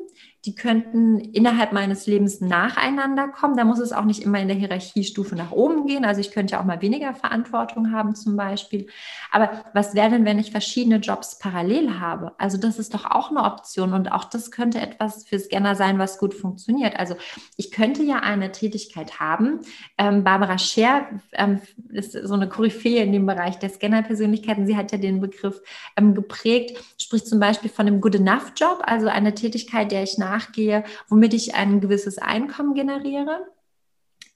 die 0.46 0.54
könnten 0.54 1.18
innerhalb 1.18 1.72
meines 1.72 2.06
Lebens 2.06 2.40
nacheinander 2.40 3.28
kommen. 3.28 3.58
Da 3.58 3.64
muss 3.64 3.78
es 3.78 3.92
auch 3.92 4.04
nicht 4.04 4.22
immer 4.22 4.40
in 4.40 4.48
der 4.48 4.56
Hierarchiestufe 4.56 5.36
nach 5.36 5.50
oben 5.52 5.86
gehen. 5.86 6.06
Also 6.06 6.22
ich 6.22 6.30
könnte 6.30 6.52
ja 6.52 6.60
auch 6.60 6.64
mal 6.64 6.80
weniger 6.80 7.14
Verantwortung 7.14 7.92
haben 7.92 8.14
zum 8.14 8.36
Beispiel. 8.36 8.86
Aber 9.30 9.64
was 9.74 9.94
wäre 9.94 10.08
denn, 10.08 10.24
wenn 10.24 10.38
ich 10.38 10.50
verschiedene 10.50 10.96
Jobs 10.96 11.38
parallel 11.38 12.00
habe? 12.00 12.32
Also 12.38 12.56
das 12.56 12.78
ist 12.78 12.94
doch 12.94 13.04
auch 13.04 13.30
eine 13.30 13.42
Option 13.42 13.92
und 13.92 14.10
auch 14.12 14.24
das 14.24 14.50
könnte 14.50 14.80
etwas 14.80 15.26
für 15.26 15.38
Scanner 15.38 15.74
sein, 15.74 15.98
was 15.98 16.18
gut 16.18 16.32
funktioniert. 16.32 16.98
Also 16.98 17.16
ich 17.58 17.70
könnte 17.70 18.02
ja 18.02 18.20
eine 18.20 18.50
Tätigkeit 18.50 19.20
haben. 19.20 19.60
Ähm, 19.98 20.24
Barbara 20.24 20.56
Scher 20.56 21.06
ähm, 21.32 21.60
ist 21.90 22.12
so 22.12 22.32
eine 22.32 22.48
Koryphäe 22.48 23.02
in 23.02 23.12
dem 23.12 23.26
Bereich 23.26 23.58
der 23.58 23.68
Scanner-Persönlichkeiten. 23.68 24.66
Sie 24.66 24.76
hat 24.76 24.90
ja 24.90 24.96
den 24.96 25.20
Begriff 25.20 25.60
ähm, 25.98 26.14
geprägt, 26.14 26.82
spricht 26.96 27.26
zum 27.26 27.40
Beispiel 27.40 27.68
von 27.68 27.86
einem 27.86 28.00
Good 28.00 28.14
Enough 28.14 28.52
Job, 28.56 28.82
also 28.86 29.08
eine 29.08 29.34
Tätigkeit, 29.34 29.92
der 29.92 30.02
ich 30.02 30.16
nach 30.16 30.29
nachgehe, 30.30 30.84
womit 31.08 31.34
ich 31.34 31.54
ein 31.54 31.80
gewisses 31.80 32.18
Einkommen 32.18 32.74
generiere. 32.74 33.46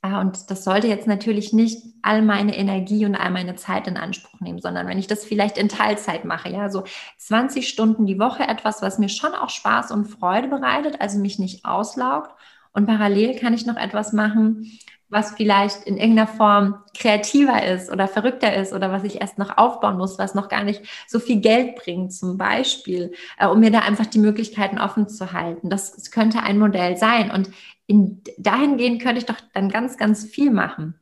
Ah, 0.02 0.20
und 0.20 0.50
das 0.50 0.64
sollte 0.64 0.86
jetzt 0.86 1.06
natürlich 1.06 1.54
nicht 1.54 1.82
all 2.02 2.20
meine 2.20 2.54
Energie 2.58 3.06
und 3.06 3.14
all 3.14 3.30
meine 3.30 3.56
Zeit 3.56 3.86
in 3.86 3.96
Anspruch 3.96 4.38
nehmen, 4.40 4.60
sondern 4.60 4.86
wenn 4.86 4.98
ich 4.98 5.06
das 5.06 5.24
vielleicht 5.24 5.56
in 5.56 5.70
Teilzeit 5.70 6.26
mache, 6.26 6.50
ja, 6.50 6.68
so 6.68 6.84
20 7.16 7.66
Stunden 7.66 8.04
die 8.04 8.18
Woche 8.18 8.42
etwas, 8.42 8.82
was 8.82 8.98
mir 8.98 9.08
schon 9.08 9.32
auch 9.34 9.48
Spaß 9.48 9.92
und 9.92 10.04
Freude 10.04 10.48
bereitet, 10.48 11.00
also 11.00 11.18
mich 11.18 11.38
nicht 11.38 11.64
auslaugt. 11.64 12.32
Und 12.72 12.86
parallel 12.86 13.38
kann 13.38 13.54
ich 13.54 13.64
noch 13.64 13.76
etwas 13.76 14.12
machen, 14.12 14.78
was 15.14 15.30
vielleicht 15.30 15.85
in 15.85 15.97
irgendeiner 15.97 16.26
Form 16.26 16.83
kreativer 16.97 17.64
ist 17.66 17.90
oder 17.90 18.09
verrückter 18.09 18.54
ist 18.54 18.73
oder 18.73 18.92
was 18.92 19.04
ich 19.04 19.21
erst 19.21 19.38
noch 19.38 19.56
aufbauen 19.56 19.97
muss, 19.97 20.18
was 20.18 20.35
noch 20.35 20.49
gar 20.49 20.64
nicht 20.64 20.83
so 21.06 21.21
viel 21.21 21.40
Geld 21.40 21.76
bringt, 21.76 22.12
zum 22.12 22.37
Beispiel, 22.37 23.12
äh, 23.38 23.47
um 23.47 23.61
mir 23.61 23.71
da 23.71 23.78
einfach 23.78 24.06
die 24.06 24.18
Möglichkeiten 24.18 24.78
offen 24.78 25.09
zu 25.09 25.33
halten. 25.33 25.71
Das, 25.71 25.92
das 25.92 26.11
könnte 26.11 26.42
ein 26.42 26.59
Modell 26.59 26.97
sein. 26.97 27.30
Und 27.30 27.50
in, 27.87 28.23
dahingehend 28.38 29.00
könnte 29.00 29.18
ich 29.18 29.26
doch 29.26 29.40
dann 29.54 29.68
ganz, 29.71 29.97
ganz 29.97 30.25
viel 30.25 30.50
machen. 30.50 30.94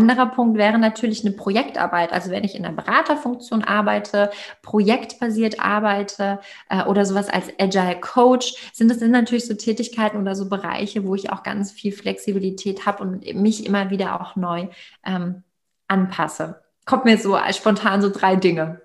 Anderer 0.00 0.26
Punkt 0.26 0.56
wäre 0.56 0.78
natürlich 0.78 1.24
eine 1.24 1.34
Projektarbeit. 1.34 2.12
Also 2.12 2.30
wenn 2.30 2.44
ich 2.44 2.54
in 2.54 2.64
einer 2.64 2.74
Beraterfunktion 2.74 3.62
arbeite, 3.62 4.30
projektbasiert 4.62 5.60
arbeite 5.60 6.40
äh, 6.70 6.84
oder 6.84 7.04
sowas 7.04 7.28
als 7.28 7.52
Agile 7.58 8.00
Coach, 8.00 8.70
sind 8.72 8.90
das 8.90 8.98
sind 8.98 9.10
natürlich 9.10 9.46
so 9.46 9.54
Tätigkeiten 9.54 10.18
oder 10.18 10.34
so 10.34 10.48
Bereiche, 10.48 11.04
wo 11.04 11.14
ich 11.14 11.30
auch 11.30 11.42
ganz 11.42 11.70
viel 11.70 11.92
Flexibilität 11.92 12.86
habe 12.86 13.02
und 13.02 13.34
mich 13.34 13.66
immer 13.66 13.90
wieder 13.90 14.20
auch 14.20 14.36
neu 14.36 14.68
ähm, 15.04 15.42
anpasse. 15.88 16.62
Kommt 16.86 17.04
mir 17.04 17.18
so 17.18 17.36
spontan 17.52 18.00
so 18.00 18.10
drei 18.10 18.36
Dinge. 18.36 18.80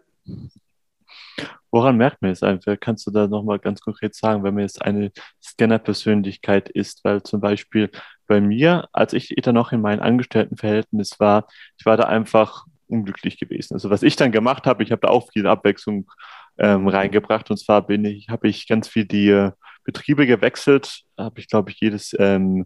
Woran 1.72 1.98
merkt 1.98 2.22
man 2.22 2.32
es 2.32 2.42
einfach? 2.42 2.78
Kannst 2.80 3.06
du 3.06 3.12
da 3.12 3.28
nochmal 3.28 3.60
ganz 3.60 3.82
konkret 3.82 4.16
sagen, 4.16 4.44
wenn 4.44 4.54
man 4.54 4.64
jetzt 4.64 4.82
eine 4.82 5.12
Scanner-Persönlichkeit 5.44 6.70
ist? 6.70 7.04
Weil 7.04 7.22
zum 7.24 7.42
Beispiel 7.42 7.92
bei 8.28 8.42
mir, 8.42 8.88
als 8.92 9.14
ich 9.14 9.34
da 9.42 9.52
noch 9.52 9.72
in 9.72 9.82
meinem 9.82 10.02
Angestelltenverhältnis 10.02 11.20
war, 11.20 11.48
ich 11.78 11.86
war 11.86 11.98
da 11.98 12.04
einfach 12.04 12.66
unglücklich 12.88 13.40
gewesen. 13.40 13.74
Also 13.74 13.90
was 13.90 14.04
ich 14.04 14.16
dann 14.16 14.32
gemacht 14.32 14.66
habe, 14.66 14.84
ich 14.84 14.92
habe 14.92 15.02
da 15.02 15.10
auch 15.10 15.30
viel 15.32 15.48
Abwechslung 15.48 16.10
ähm, 16.58 16.88
reingebracht. 16.88 17.50
Und 17.50 17.58
zwar 17.58 17.86
bin 17.86 18.06
ich, 18.06 18.30
habe 18.30 18.48
ich 18.48 18.68
ganz 18.68 18.88
viel 18.88 19.06
die 19.06 19.30
äh, 19.30 19.52
Betriebe 19.84 20.26
gewechselt, 20.26 21.02
habe 21.18 21.40
ich, 21.40 21.48
glaube 21.48 21.72
ich, 21.72 21.80
jedes 21.80 22.16
ähm, 22.18 22.66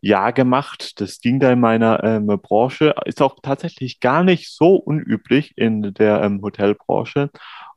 Jahr 0.00 0.32
gemacht. 0.32 1.00
Das 1.00 1.20
ging 1.20 1.40
da 1.40 1.52
in 1.52 1.60
meiner 1.60 2.02
ähm, 2.04 2.26
Branche. 2.26 2.94
Ist 3.04 3.22
auch 3.22 3.36
tatsächlich 3.42 4.00
gar 4.00 4.24
nicht 4.24 4.50
so 4.50 4.76
unüblich 4.76 5.52
in 5.56 5.94
der 5.94 6.22
ähm, 6.22 6.40
Hotelbranche. 6.42 7.30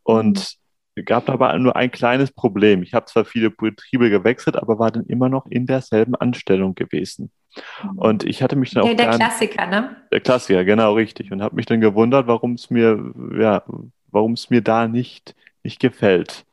Und 0.03 0.57
gab 1.01 1.29
aber 1.29 1.57
nur 1.57 1.75
ein 1.75 1.91
kleines 1.91 2.31
Problem. 2.31 2.83
Ich 2.83 2.93
habe 2.93 3.05
zwar 3.05 3.25
viele 3.25 3.49
Betriebe 3.49 4.09
gewechselt, 4.09 4.55
aber 4.55 4.77
war 4.77 4.91
dann 4.91 5.05
immer 5.05 5.29
noch 5.29 5.47
in 5.47 5.65
derselben 5.65 6.15
Anstellung 6.15 6.75
gewesen. 6.75 7.31
Mhm. 7.83 7.97
Und 7.97 8.23
ich 8.23 8.43
hatte 8.43 8.55
mich 8.55 8.71
dann 8.71 8.83
auch. 8.83 8.87
Der, 8.87 8.95
der 8.95 9.09
Klassiker, 9.09 9.65
ne? 9.65 9.95
Der 10.11 10.21
Klassiker, 10.21 10.63
genau, 10.63 10.93
richtig. 10.93 11.31
Und 11.31 11.41
habe 11.41 11.55
mich 11.55 11.65
dann 11.65 11.81
gewundert, 11.81 12.27
warum 12.27 12.53
es 12.53 12.69
mir, 12.69 13.13
ja, 13.37 13.63
warum 14.11 14.33
es 14.33 14.49
mir 14.49 14.61
da 14.61 14.87
nicht, 14.87 15.35
nicht 15.63 15.79
gefällt. 15.79 16.45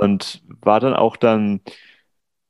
Und 0.00 0.42
war 0.60 0.80
dann 0.80 0.94
auch 0.94 1.16
dann 1.16 1.60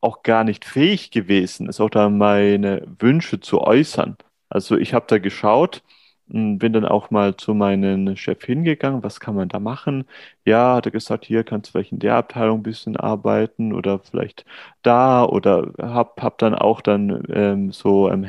auch 0.01 0.23
gar 0.23 0.45
nicht 0.45 0.65
fähig 0.65 1.11
gewesen, 1.11 1.69
es 1.69 1.81
auch 1.81 1.91
da 1.91 2.09
meine 2.09 2.87
Wünsche 2.99 3.41
zu 3.41 3.61
äußern. 3.61 4.17
Also 4.49 4.77
ich 4.79 4.95
habe 4.95 5.05
da 5.09 5.19
geschaut, 5.19 5.83
bin 6.31 6.73
dann 6.73 6.85
auch 6.85 7.11
mal 7.11 7.37
zu 7.37 7.55
meinem 7.55 8.17
Chef 8.17 8.45
hingegangen, 8.45 9.03
was 9.03 9.21
kann 9.21 9.35
man 9.35 9.49
da 9.49 9.59
machen? 9.61 10.05
Ja, 10.45 10.77
hat 10.77 10.87
er 10.87 10.93
gesagt, 10.93 11.25
hier 11.25 11.45
kannst 11.45 11.69
du 11.69 11.73
vielleicht 11.73 11.93
in 11.93 11.99
der 11.99 12.17
Abteilung 12.17 12.61
ein 12.61 12.63
bisschen 12.63 12.97
arbeiten 12.97 13.73
oder 13.73 13.99
vielleicht 13.99 14.45
da 14.83 15.25
oder 15.25 15.73
hab, 15.79 16.23
hab 16.23 16.39
dann 16.39 16.55
auch 16.55 16.81
dann 16.81 17.25
ähm, 17.31 17.73
so 17.73 18.11
ähm, 18.11 18.25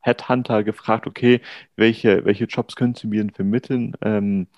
Headhunter 0.00 0.64
gefragt, 0.64 1.06
okay, 1.06 1.40
welche, 1.76 2.24
welche 2.24 2.44
Jobs 2.46 2.76
können 2.76 2.94
Sie 2.94 3.06
mir 3.06 3.22
denn 3.22 3.30
vermitteln 3.30 3.96
ähm, 4.02 4.48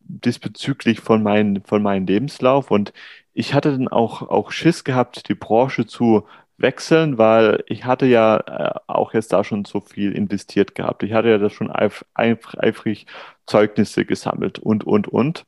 diesbezüglich 0.00 1.00
von, 1.00 1.22
mein, 1.22 1.62
von 1.64 1.82
meinem 1.82 2.06
Lebenslauf 2.06 2.70
und 2.70 2.92
ich 3.34 3.52
hatte 3.54 3.72
dann 3.72 3.88
auch, 3.88 4.22
auch 4.22 4.50
Schiss 4.50 4.82
gehabt, 4.84 5.28
die 5.28 5.34
Branche 5.34 5.86
zu 5.86 6.26
wechseln, 6.58 7.18
weil 7.18 7.62
ich 7.66 7.84
hatte 7.84 8.06
ja 8.06 8.38
äh, 8.38 8.80
auch 8.86 9.12
jetzt 9.14 9.32
da 9.32 9.44
schon 9.44 9.64
so 9.64 9.80
viel 9.80 10.12
investiert 10.12 10.74
gehabt. 10.74 11.02
Ich 11.02 11.12
hatte 11.12 11.28
ja 11.28 11.38
da 11.38 11.50
schon 11.50 11.70
eif 11.70 12.04
eif 12.14 12.54
eifrig 12.58 13.06
Zeugnisse 13.46 14.04
gesammelt 14.04 14.58
und, 14.58 14.84
und, 14.84 15.08
und. 15.08 15.46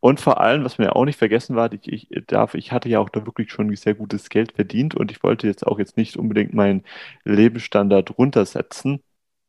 Und 0.00 0.20
vor 0.20 0.40
allem, 0.40 0.64
was 0.64 0.78
mir 0.78 0.94
auch 0.94 1.04
nicht 1.04 1.18
vergessen 1.18 1.56
war, 1.56 1.72
ich, 1.72 1.88
ich, 1.92 2.08
darf, 2.26 2.54
ich 2.54 2.72
hatte 2.72 2.88
ja 2.88 3.00
auch 3.00 3.08
da 3.08 3.26
wirklich 3.26 3.50
schon 3.50 3.74
sehr 3.74 3.94
gutes 3.94 4.28
Geld 4.28 4.52
verdient 4.52 4.94
und 4.94 5.10
ich 5.10 5.22
wollte 5.22 5.46
jetzt 5.46 5.66
auch 5.66 5.78
jetzt 5.78 5.96
nicht 5.96 6.16
unbedingt 6.16 6.54
meinen 6.54 6.84
Lebensstandard 7.24 8.18
runtersetzen. 8.18 9.02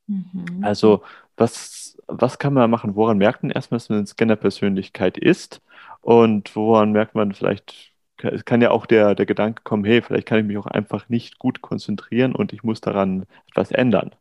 Mhm. 0.07 0.59
Also, 0.61 1.03
was, 1.37 1.97
was 2.07 2.39
kann 2.39 2.53
man 2.53 2.69
machen? 2.71 2.95
Woran 2.95 3.17
merkt 3.17 3.43
man 3.43 3.51
erstmal, 3.51 3.77
dass 3.77 3.89
man 3.89 3.99
eine 3.99 4.07
Scanner-Persönlichkeit 4.07 5.17
ist? 5.17 5.61
Und 6.01 6.55
woran 6.55 6.91
merkt 6.91 7.15
man 7.15 7.33
vielleicht, 7.33 7.90
es 8.23 8.45
kann 8.45 8.61
ja 8.61 8.71
auch 8.71 8.85
der, 8.85 9.15
der 9.15 9.25
Gedanke 9.25 9.63
kommen, 9.63 9.83
hey, 9.83 10.01
vielleicht 10.01 10.27
kann 10.27 10.39
ich 10.39 10.45
mich 10.45 10.57
auch 10.57 10.67
einfach 10.67 11.09
nicht 11.09 11.39
gut 11.39 11.61
konzentrieren 11.61 12.35
und 12.35 12.53
ich 12.53 12.63
muss 12.63 12.81
daran 12.81 13.25
etwas 13.47 13.71
ändern. 13.71 14.11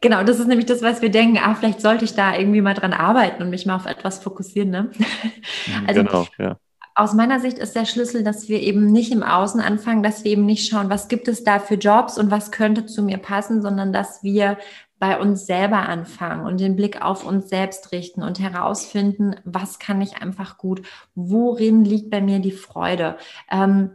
Genau, 0.00 0.22
das 0.22 0.38
ist 0.38 0.48
nämlich 0.48 0.66
das, 0.66 0.82
was 0.82 1.00
wir 1.00 1.10
denken, 1.10 1.38
ah, 1.38 1.54
vielleicht 1.54 1.80
sollte 1.80 2.04
ich 2.04 2.14
da 2.14 2.36
irgendwie 2.36 2.60
mal 2.60 2.74
dran 2.74 2.92
arbeiten 2.92 3.42
und 3.42 3.50
mich 3.50 3.64
mal 3.64 3.76
auf 3.76 3.86
etwas 3.86 4.18
fokussieren. 4.18 4.70
Ne? 4.70 4.90
Mhm, 4.98 5.06
also, 5.86 6.02
genau, 6.02 6.26
ja. 6.38 6.58
Aus 6.96 7.12
meiner 7.12 7.40
Sicht 7.40 7.58
ist 7.58 7.74
der 7.74 7.86
Schlüssel, 7.86 8.22
dass 8.22 8.48
wir 8.48 8.60
eben 8.60 8.86
nicht 8.92 9.10
im 9.10 9.24
Außen 9.24 9.60
anfangen, 9.60 10.04
dass 10.04 10.22
wir 10.22 10.30
eben 10.30 10.46
nicht 10.46 10.68
schauen, 10.68 10.90
was 10.90 11.08
gibt 11.08 11.26
es 11.26 11.42
da 11.42 11.58
für 11.58 11.74
Jobs 11.74 12.18
und 12.18 12.30
was 12.30 12.52
könnte 12.52 12.86
zu 12.86 13.02
mir 13.02 13.18
passen, 13.18 13.62
sondern 13.62 13.92
dass 13.92 14.22
wir 14.22 14.58
bei 15.04 15.20
uns 15.20 15.44
selber 15.44 15.86
anfangen 15.86 16.46
und 16.46 16.60
den 16.60 16.76
Blick 16.76 17.02
auf 17.02 17.26
uns 17.26 17.50
selbst 17.50 17.92
richten 17.92 18.22
und 18.22 18.40
herausfinden, 18.40 19.36
was 19.44 19.78
kann 19.78 20.00
ich 20.00 20.16
einfach 20.16 20.56
gut, 20.56 20.80
worin 21.14 21.84
liegt 21.84 22.08
bei 22.08 22.22
mir 22.22 22.38
die 22.38 22.52
Freude. 22.52 23.18
Ähm, 23.50 23.90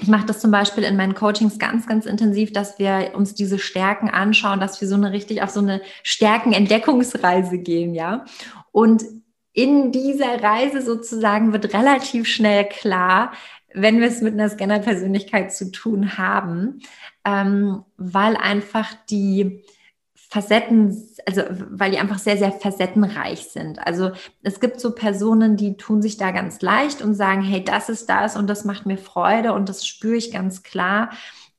ich 0.00 0.06
mache 0.06 0.26
das 0.26 0.38
zum 0.38 0.52
Beispiel 0.52 0.84
in 0.84 0.96
meinen 0.96 1.16
Coachings 1.16 1.58
ganz, 1.58 1.88
ganz 1.88 2.06
intensiv, 2.06 2.52
dass 2.52 2.78
wir 2.78 3.14
uns 3.16 3.34
diese 3.34 3.58
Stärken 3.58 4.08
anschauen, 4.08 4.60
dass 4.60 4.80
wir 4.80 4.86
so 4.86 4.94
eine 4.94 5.10
richtig 5.10 5.42
auf 5.42 5.50
so 5.50 5.58
eine 5.58 5.80
Stärkenentdeckungsreise 6.04 7.58
gehen, 7.58 7.92
ja. 7.92 8.24
Und 8.70 9.02
in 9.52 9.90
dieser 9.90 10.40
Reise 10.40 10.82
sozusagen 10.82 11.52
wird 11.52 11.74
relativ 11.74 12.28
schnell 12.28 12.64
klar, 12.68 13.32
wenn 13.72 13.98
wir 13.98 14.06
es 14.06 14.20
mit 14.20 14.34
einer 14.34 14.48
Scanner-Persönlichkeit 14.48 15.52
zu 15.52 15.72
tun 15.72 16.16
haben, 16.16 16.78
ähm, 17.24 17.82
weil 17.96 18.36
einfach 18.36 18.94
die, 19.10 19.64
Facetten, 20.34 21.00
also 21.26 21.42
weil 21.70 21.92
die 21.92 21.98
einfach 21.98 22.18
sehr, 22.18 22.36
sehr 22.36 22.50
facettenreich 22.50 23.50
sind. 23.50 23.78
Also 23.86 24.10
es 24.42 24.58
gibt 24.58 24.80
so 24.80 24.92
Personen, 24.92 25.56
die 25.56 25.76
tun 25.76 26.02
sich 26.02 26.16
da 26.16 26.32
ganz 26.32 26.60
leicht 26.60 27.02
und 27.02 27.14
sagen, 27.14 27.42
hey, 27.42 27.62
das 27.62 27.88
ist 27.88 28.10
das 28.10 28.36
und 28.36 28.48
das 28.48 28.64
macht 28.64 28.84
mir 28.84 28.98
Freude 28.98 29.52
und 29.52 29.68
das 29.68 29.86
spüre 29.86 30.16
ich 30.16 30.32
ganz 30.32 30.64
klar. 30.64 31.10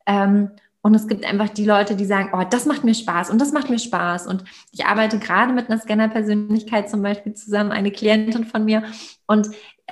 Ähm, 0.05 0.51
und 0.81 0.93
es 0.93 1.07
gibt 1.07 1.23
einfach 1.23 1.47
die 1.47 1.63
Leute, 1.63 1.95
die 1.95 2.03
sagen, 2.03 2.31
oh, 2.33 2.43
das 2.49 2.65
macht 2.65 2.83
mir 2.83 2.93
Spaß 2.93 3.29
und 3.29 3.39
das 3.39 3.53
macht 3.53 3.69
mir 3.69 3.79
Spaß. 3.79 4.27
Und 4.27 4.43
ich 4.73 4.85
arbeite 4.85 5.19
gerade 5.19 5.53
mit 5.53 5.69
einer 5.69 5.79
Scanner-Persönlichkeit 5.79 6.89
zum 6.89 7.01
Beispiel 7.01 7.33
zusammen, 7.33 7.71
eine 7.71 7.91
Klientin 7.91 8.43
von 8.43 8.65
mir. 8.65 8.83
Und 9.25 9.51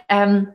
ähm, 0.09 0.49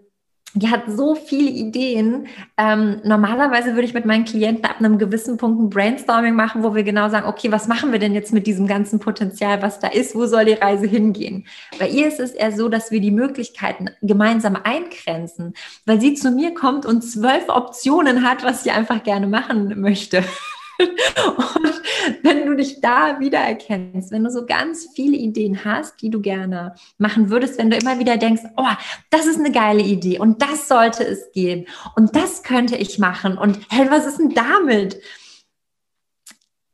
die 0.55 0.71
hat 0.71 0.85
so 0.89 1.15
viele 1.15 1.51
Ideen. 1.51 2.27
Ähm, 2.57 3.01
normalerweise 3.05 3.75
würde 3.75 3.83
ich 3.83 3.95
mit 3.95 4.07
meinen 4.07 4.25
Klienten 4.25 4.65
ab 4.65 4.77
einem 4.79 4.99
gewissen 4.99 5.37
Punkt 5.37 5.61
ein 5.61 5.71
Brainstorming 5.71 6.35
machen, 6.35 6.63
wo 6.63 6.75
wir 6.75 6.83
genau 6.83 7.09
sagen, 7.11 7.27
okay, 7.27 7.53
was 7.53 7.69
machen 7.69 7.93
wir 7.93 7.99
denn 7.99 8.15
jetzt 8.15 8.33
mit 8.33 8.47
diesem 8.47 8.67
ganzen 8.67 8.99
Potenzial, 8.99 9.63
was 9.63 9.79
da 9.79 9.89
ist? 9.89 10.15
Wo 10.15 10.27
soll 10.27 10.47
die 10.47 10.53
Reise 10.55 10.87
hingehen? 10.87 11.47
Bei 11.79 11.89
ihr 11.89 12.09
ist 12.09 12.21
es 12.21 12.33
eher 12.33 12.53
so, 12.53 12.69
dass 12.69 12.91
wir 12.91 13.01
die 13.01 13.11
Möglichkeiten 13.11 13.91
gemeinsam 14.03 14.57
eingrenzen, 14.57 15.55
weil 15.85 16.01
sie 16.01 16.15
zu 16.15 16.31
mir 16.31 16.55
kommt 16.55 16.87
und 16.87 17.03
zwölf 17.03 17.49
Optionen 17.49 18.29
hat, 18.29 18.43
was 18.43 18.65
sie 18.65 18.71
einfach 18.71 19.03
gerne 19.03 19.27
machen 19.27 19.81
möchte. 19.81 20.25
Und 20.79 21.83
wenn 22.23 22.47
du 22.47 22.55
dich 22.57 22.81
da 22.81 23.19
wiedererkennst, 23.21 24.11
wenn 24.13 24.25
du 24.25 24.31
so 24.31 24.47
ganz 24.47 24.89
viele 24.95 25.17
Ideen 25.17 25.65
hast, 25.65 26.01
die 26.01 26.11
du 26.11 26.21
gerne 26.21 26.75
machen 26.99 27.31
würdest, 27.31 27.59
wenn 27.59 27.71
du 27.71 27.77
immer 27.77 27.99
wieder 27.99 28.17
denkst, 28.17 28.43
oh, 28.57 28.65
das 29.11 29.27
ist 29.27 29.39
eine 29.39 29.53
geile 29.53 29.83
Idee 29.83 30.19
und 30.19 30.41
das 30.43 30.69
sollte 30.69 31.05
es 31.05 31.33
gehen 31.33 31.67
und 31.97 32.15
das 32.15 32.43
könnte 32.43 32.77
ich 32.77 32.99
machen 32.99 33.37
und 33.37 33.59
hey, 33.71 33.91
was 33.91 34.07
ist 34.07 34.19
denn 34.19 34.35
damit? 34.35 35.01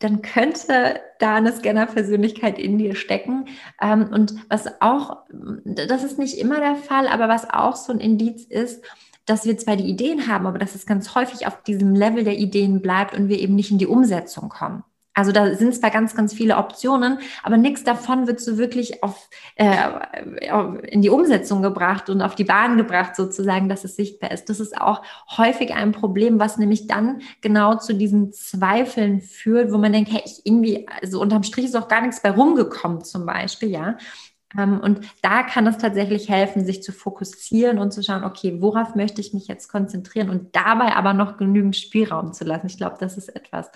Dann 0.01 0.21
könnte 0.21 1.01
da 1.19 1.37
eine 1.37 1.53
Scanner-Persönlichkeit 1.53 2.59
in 2.59 2.77
dir 2.77 2.95
stecken. 2.95 3.47
Ähm, 3.81 4.11
und 4.13 4.35
was 4.51 4.83
auch, 4.83 5.23
das 5.65 6.05
ist 6.05 6.19
nicht 6.19 6.37
immer 6.37 6.61
der 6.61 6.77
Fall, 6.77 7.09
aber 7.09 7.29
was 7.29 7.49
auch 7.49 7.77
so 7.77 7.93
ein 7.93 8.01
Indiz 8.01 8.45
ist, 8.45 8.85
dass 9.27 9.47
wir 9.47 9.57
zwar 9.59 9.77
die 9.77 9.89
Ideen 9.89 10.29
haben, 10.29 10.47
aber 10.47 10.59
dass 10.59 10.75
es 10.75 10.87
ganz 10.87 11.15
häufig 11.15 11.47
auf 11.47 11.63
diesem 11.63 11.95
Level 11.95 12.25
der 12.25 12.39
Ideen 12.39 12.83
bleibt 12.83 13.17
und 13.17 13.29
wir 13.29 13.39
eben 13.39 13.55
nicht 13.55 13.71
in 13.71 13.79
die 13.79 13.87
Umsetzung 13.87 14.49
kommen. 14.49 14.85
Also 15.17 15.31
da 15.31 15.55
sind 15.55 15.73
zwar 15.75 15.91
ganz, 15.91 16.17
ganz 16.17 16.35
viele 16.35 16.57
Optionen, 16.57 17.19
aber 17.45 17.57
nichts 17.57 17.85
davon 17.85 18.27
wird 18.27 18.41
so 18.41 18.59
wirklich 18.59 19.05
auf, 19.05 19.31
äh, 19.55 19.77
in 20.89 21.03
die 21.03 21.09
Umsetzung 21.09 21.63
gebracht 21.63 22.11
und 22.11 22.21
auf 22.21 22.35
die 22.35 22.43
Bahn 22.43 22.77
gebracht, 22.77 23.15
sozusagen, 23.15 23.69
dass 23.69 23.85
es 23.85 23.95
sichtbar 23.95 24.33
ist. 24.33 24.51
Das 24.51 24.59
ist 24.59 24.77
auch 24.77 25.03
häufig 25.39 25.73
ein 25.73 25.93
Problem, 25.93 26.41
was 26.41 26.59
nämlich 26.59 26.89
dann 26.89 27.23
genau 27.43 27.77
zu 27.77 27.95
diesen 27.95 28.33
Zweifeln 28.33 29.21
führt, 29.21 29.71
wo 29.73 29.79
man 29.79 29.93
denkt, 29.93 30.11
hey, 30.13 30.23
ich 30.25 30.41
irgendwie, 30.45 30.89
also 31.01 31.21
unterm 31.21 31.45
Strich 31.45 31.67
ist 31.67 31.77
auch 31.77 31.87
gar 31.87 32.01
nichts 32.01 32.21
bei 32.21 32.33
rumgekommen 32.33 33.05
zum 33.05 33.25
Beispiel, 33.25 33.71
ja. 33.71 33.97
Ähm, 34.59 34.81
und 34.81 35.01
da 35.23 35.43
kann 35.43 35.67
es 35.67 35.79
tatsächlich 35.79 36.29
helfen, 36.29 36.65
sich 36.65 36.83
zu 36.83 36.93
fokussieren 36.93 37.79
und 37.79 37.93
zu 37.93 38.03
schauen, 38.03 38.25
okay, 38.25 38.57
worauf 38.61 38.95
möchte 38.95 39.21
ich 39.21 39.35
mich 39.35 39.47
jetzt 39.47 39.69
konzentrieren 39.69 40.31
und 40.31 40.55
dabei 40.55 40.95
aber 40.95 41.13
noch 41.15 41.37
genügend 41.37 41.77
Spielraum 41.77 42.33
zu 42.33 42.45
lassen. 42.45 42.67
Ich 42.67 42.77
glaube, 42.77 42.97
das 42.99 43.17
ist 43.17 43.35
etwas, 43.35 43.71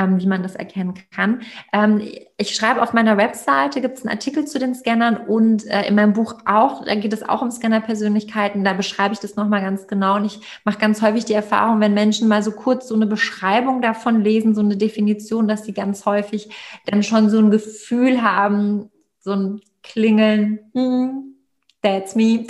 ähm, 0.00 0.18
wie 0.18 0.26
man 0.26 0.42
das 0.42 0.54
erkennen 0.54 0.94
kann. 1.10 1.42
Ähm, 1.72 2.00
ich 2.36 2.54
schreibe 2.54 2.82
auf 2.82 2.92
meiner 2.92 3.16
Webseite, 3.16 3.80
gibt 3.80 3.98
es 3.98 4.04
einen 4.04 4.12
Artikel 4.12 4.46
zu 4.46 4.58
den 4.58 4.74
Scannern 4.74 5.16
und 5.18 5.66
äh, 5.66 5.86
in 5.86 5.94
meinem 5.94 6.14
Buch 6.14 6.34
auch, 6.46 6.84
da 6.84 6.94
geht 6.94 7.12
es 7.12 7.28
auch 7.28 7.42
um 7.42 7.50
Scanner-Persönlichkeiten, 7.50 8.64
da 8.64 8.72
beschreibe 8.72 9.12
ich 9.12 9.20
das 9.20 9.36
nochmal 9.36 9.60
ganz 9.60 9.86
genau 9.86 10.16
und 10.16 10.24
ich 10.24 10.40
mache 10.64 10.78
ganz 10.78 11.02
häufig 11.02 11.26
die 11.26 11.34
Erfahrung, 11.34 11.80
wenn 11.80 11.94
Menschen 11.94 12.28
mal 12.28 12.42
so 12.42 12.52
kurz 12.52 12.88
so 12.88 12.94
eine 12.94 13.06
Beschreibung 13.06 13.82
davon 13.82 14.22
lesen, 14.22 14.54
so 14.54 14.62
eine 14.62 14.76
Definition, 14.76 15.48
dass 15.48 15.64
sie 15.64 15.74
ganz 15.74 16.06
häufig 16.06 16.48
dann 16.86 17.02
schon 17.02 17.28
so 17.28 17.38
ein 17.38 17.50
Gefühl 17.50 18.22
haben, 18.22 18.90
so 19.18 19.32
ein 19.32 19.60
Klingeln, 19.82 20.60
hm, 20.74 21.34
that's 21.82 22.14
me. 22.14 22.46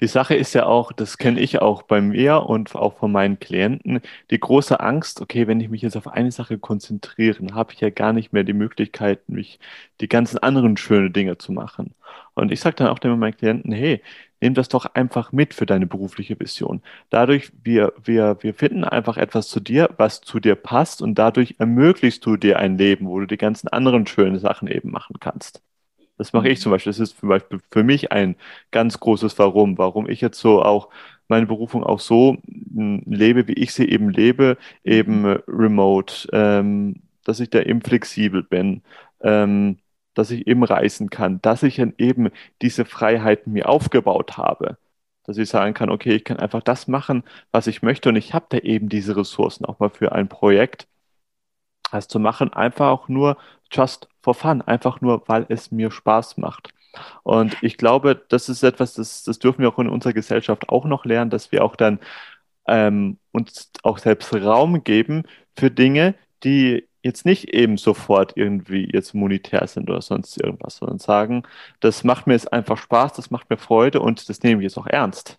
Die 0.00 0.06
Sache 0.06 0.36
ist 0.36 0.54
ja 0.54 0.66
auch, 0.66 0.92
das 0.92 1.18
kenne 1.18 1.40
ich 1.40 1.60
auch 1.60 1.82
bei 1.82 2.00
mir 2.00 2.44
und 2.44 2.74
auch 2.76 2.98
von 2.98 3.10
meinen 3.10 3.40
Klienten, 3.40 4.00
die 4.30 4.38
große 4.38 4.78
Angst, 4.78 5.20
okay, 5.20 5.48
wenn 5.48 5.60
ich 5.60 5.68
mich 5.70 5.82
jetzt 5.82 5.96
auf 5.96 6.06
eine 6.06 6.30
Sache 6.30 6.58
konzentriere, 6.58 7.54
habe 7.54 7.72
ich 7.72 7.80
ja 7.80 7.90
gar 7.90 8.12
nicht 8.12 8.32
mehr 8.32 8.44
die 8.44 8.52
Möglichkeit, 8.52 9.28
mich 9.28 9.58
die 10.00 10.08
ganzen 10.08 10.38
anderen 10.38 10.76
schönen 10.76 11.12
Dinge 11.12 11.38
zu 11.38 11.52
machen. 11.52 11.94
Und 12.38 12.52
ich 12.52 12.60
sage 12.60 12.76
dann 12.76 12.88
auch 12.88 12.98
immer 13.00 13.16
meinen 13.16 13.36
Klienten, 13.36 13.72
hey, 13.72 14.02
nimm 14.40 14.54
das 14.54 14.68
doch 14.68 14.86
einfach 14.94 15.32
mit 15.32 15.54
für 15.54 15.66
deine 15.66 15.86
berufliche 15.86 16.38
Vision. 16.38 16.82
Dadurch, 17.10 17.52
wir, 17.62 17.92
wir, 18.02 18.38
wir 18.40 18.54
finden 18.54 18.84
einfach 18.84 19.16
etwas 19.16 19.48
zu 19.48 19.60
dir, 19.60 19.90
was 19.96 20.20
zu 20.20 20.40
dir 20.40 20.54
passt 20.54 21.02
und 21.02 21.16
dadurch 21.16 21.56
ermöglichst 21.58 22.24
du 22.24 22.36
dir 22.36 22.58
ein 22.58 22.78
Leben, 22.78 23.06
wo 23.08 23.20
du 23.20 23.26
die 23.26 23.36
ganzen 23.36 23.68
anderen 23.68 24.06
schönen 24.06 24.38
Sachen 24.38 24.68
eben 24.68 24.90
machen 24.90 25.16
kannst. 25.20 25.62
Das 26.18 26.32
mache 26.32 26.48
ich 26.48 26.60
zum 26.60 26.72
Beispiel. 26.72 26.90
Das 26.90 27.00
ist 27.00 27.18
zum 27.18 27.28
Beispiel 27.28 27.60
für 27.70 27.84
mich 27.84 28.12
ein 28.12 28.36
ganz 28.72 28.98
großes 29.00 29.38
Warum, 29.38 29.78
warum 29.78 30.08
ich 30.08 30.20
jetzt 30.20 30.40
so 30.40 30.62
auch 30.62 30.88
meine 31.28 31.46
Berufung 31.46 31.84
auch 31.84 32.00
so 32.00 32.38
hm, 32.74 33.02
lebe, 33.06 33.46
wie 33.48 33.52
ich 33.52 33.72
sie 33.72 33.88
eben 33.88 34.10
lebe, 34.10 34.56
eben 34.84 35.22
mhm. 35.22 35.42
remote, 35.46 36.28
ähm, 36.32 37.02
dass 37.24 37.40
ich 37.40 37.50
da 37.50 37.60
eben 37.60 37.82
flexibel 37.82 38.42
bin, 38.42 38.82
ähm, 39.20 39.78
dass 40.18 40.30
ich 40.30 40.46
eben 40.46 40.64
reisen 40.64 41.10
kann, 41.10 41.40
dass 41.42 41.62
ich 41.62 41.76
dann 41.76 41.94
eben 41.98 42.30
diese 42.62 42.84
Freiheiten 42.84 43.52
mir 43.52 43.68
aufgebaut 43.68 44.36
habe. 44.36 44.78
Dass 45.24 45.38
ich 45.38 45.48
sagen 45.48 45.74
kann, 45.74 45.90
okay, 45.90 46.14
ich 46.16 46.24
kann 46.24 46.38
einfach 46.38 46.62
das 46.62 46.88
machen, 46.88 47.24
was 47.52 47.66
ich 47.68 47.82
möchte 47.82 48.08
und 48.08 48.16
ich 48.16 48.34
habe 48.34 48.46
da 48.48 48.58
eben 48.58 48.88
diese 48.88 49.16
Ressourcen 49.16 49.64
auch 49.64 49.78
mal 49.78 49.90
für 49.90 50.12
ein 50.12 50.28
Projekt, 50.28 50.88
das 51.92 52.08
zu 52.08 52.18
machen, 52.18 52.52
einfach 52.52 52.88
auch 52.88 53.08
nur 53.08 53.36
just 53.70 54.08
for 54.22 54.34
fun, 54.34 54.62
einfach 54.62 55.00
nur, 55.00 55.22
weil 55.28 55.46
es 55.48 55.70
mir 55.70 55.90
Spaß 55.90 56.38
macht. 56.38 56.70
Und 57.22 57.56
ich 57.62 57.76
glaube, 57.76 58.20
das 58.28 58.48
ist 58.48 58.62
etwas, 58.62 58.94
das, 58.94 59.22
das 59.24 59.38
dürfen 59.38 59.62
wir 59.62 59.68
auch 59.68 59.78
in 59.78 59.88
unserer 59.88 60.12
Gesellschaft 60.14 60.68
auch 60.68 60.84
noch 60.84 61.04
lernen, 61.04 61.30
dass 61.30 61.52
wir 61.52 61.64
auch 61.64 61.76
dann 61.76 62.00
ähm, 62.66 63.18
uns 63.32 63.70
auch 63.82 63.98
selbst 63.98 64.34
Raum 64.34 64.84
geben 64.84 65.24
für 65.56 65.70
Dinge, 65.70 66.14
die 66.44 66.87
jetzt 67.02 67.24
nicht 67.24 67.48
eben 67.54 67.76
sofort 67.78 68.36
irgendwie 68.36 68.88
jetzt 68.92 69.14
monetär 69.14 69.66
sind 69.66 69.90
oder 69.90 70.02
sonst 70.02 70.40
irgendwas, 70.40 70.76
sondern 70.76 70.98
sagen, 70.98 71.42
das 71.80 72.04
macht 72.04 72.26
mir 72.26 72.34
jetzt 72.34 72.52
einfach 72.52 72.78
Spaß, 72.78 73.14
das 73.14 73.30
macht 73.30 73.50
mir 73.50 73.58
Freude 73.58 74.00
und 74.00 74.28
das 74.28 74.42
nehme 74.42 74.60
ich 74.62 74.64
jetzt 74.64 74.78
auch 74.78 74.86
ernst. 74.86 75.38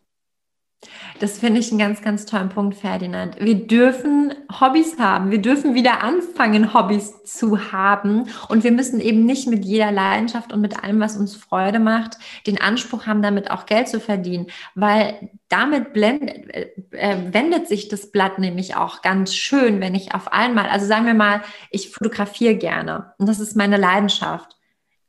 Das 1.20 1.40
finde 1.40 1.60
ich 1.60 1.70
einen 1.70 1.80
ganz, 1.80 2.02
ganz 2.02 2.26
tollen 2.26 2.48
Punkt, 2.48 2.78
Ferdinand. 2.78 3.36
Wir 3.40 3.68
dürfen 3.68 4.34
Hobbys 4.62 4.98
haben. 4.98 5.32
Wir 5.32 5.42
dürfen 5.42 5.76
wieder 5.76 6.02
anfangen, 6.02 6.74
Hobbys 6.74 7.24
zu 7.26 7.74
haben. 7.74 8.30
Und 8.48 8.64
wir 8.64 8.72
müssen 8.72 9.02
eben 9.02 9.26
nicht 9.26 9.48
mit 9.48 9.66
jeder 9.66 9.92
Leidenschaft 9.92 10.54
und 10.54 10.62
mit 10.62 10.82
allem, 10.82 11.02
was 11.02 11.18
uns 11.18 11.36
Freude 11.36 11.80
macht, 11.80 12.18
den 12.48 12.62
Anspruch 12.62 13.06
haben, 13.06 13.22
damit 13.22 13.52
auch 13.52 13.66
Geld 13.66 13.90
zu 13.90 14.00
verdienen. 14.00 14.48
Weil 14.76 15.32
damit 15.50 15.92
blendet, 15.92 16.50
äh, 16.54 16.70
äh, 16.92 17.34
wendet 17.34 17.68
sich 17.68 17.90
das 17.90 18.12
Blatt 18.12 18.40
nämlich 18.40 18.76
auch 18.78 19.02
ganz 19.02 19.36
schön, 19.36 19.82
wenn 19.82 19.96
ich 19.96 20.14
auf 20.14 20.32
einmal, 20.32 20.70
also 20.70 20.86
sagen 20.86 21.06
wir 21.06 21.14
mal, 21.14 21.42
ich 21.72 21.90
fotografiere 21.90 22.56
gerne 22.56 23.14
und 23.18 23.28
das 23.28 23.40
ist 23.42 23.58
meine 23.58 23.78
Leidenschaft. 23.78 24.59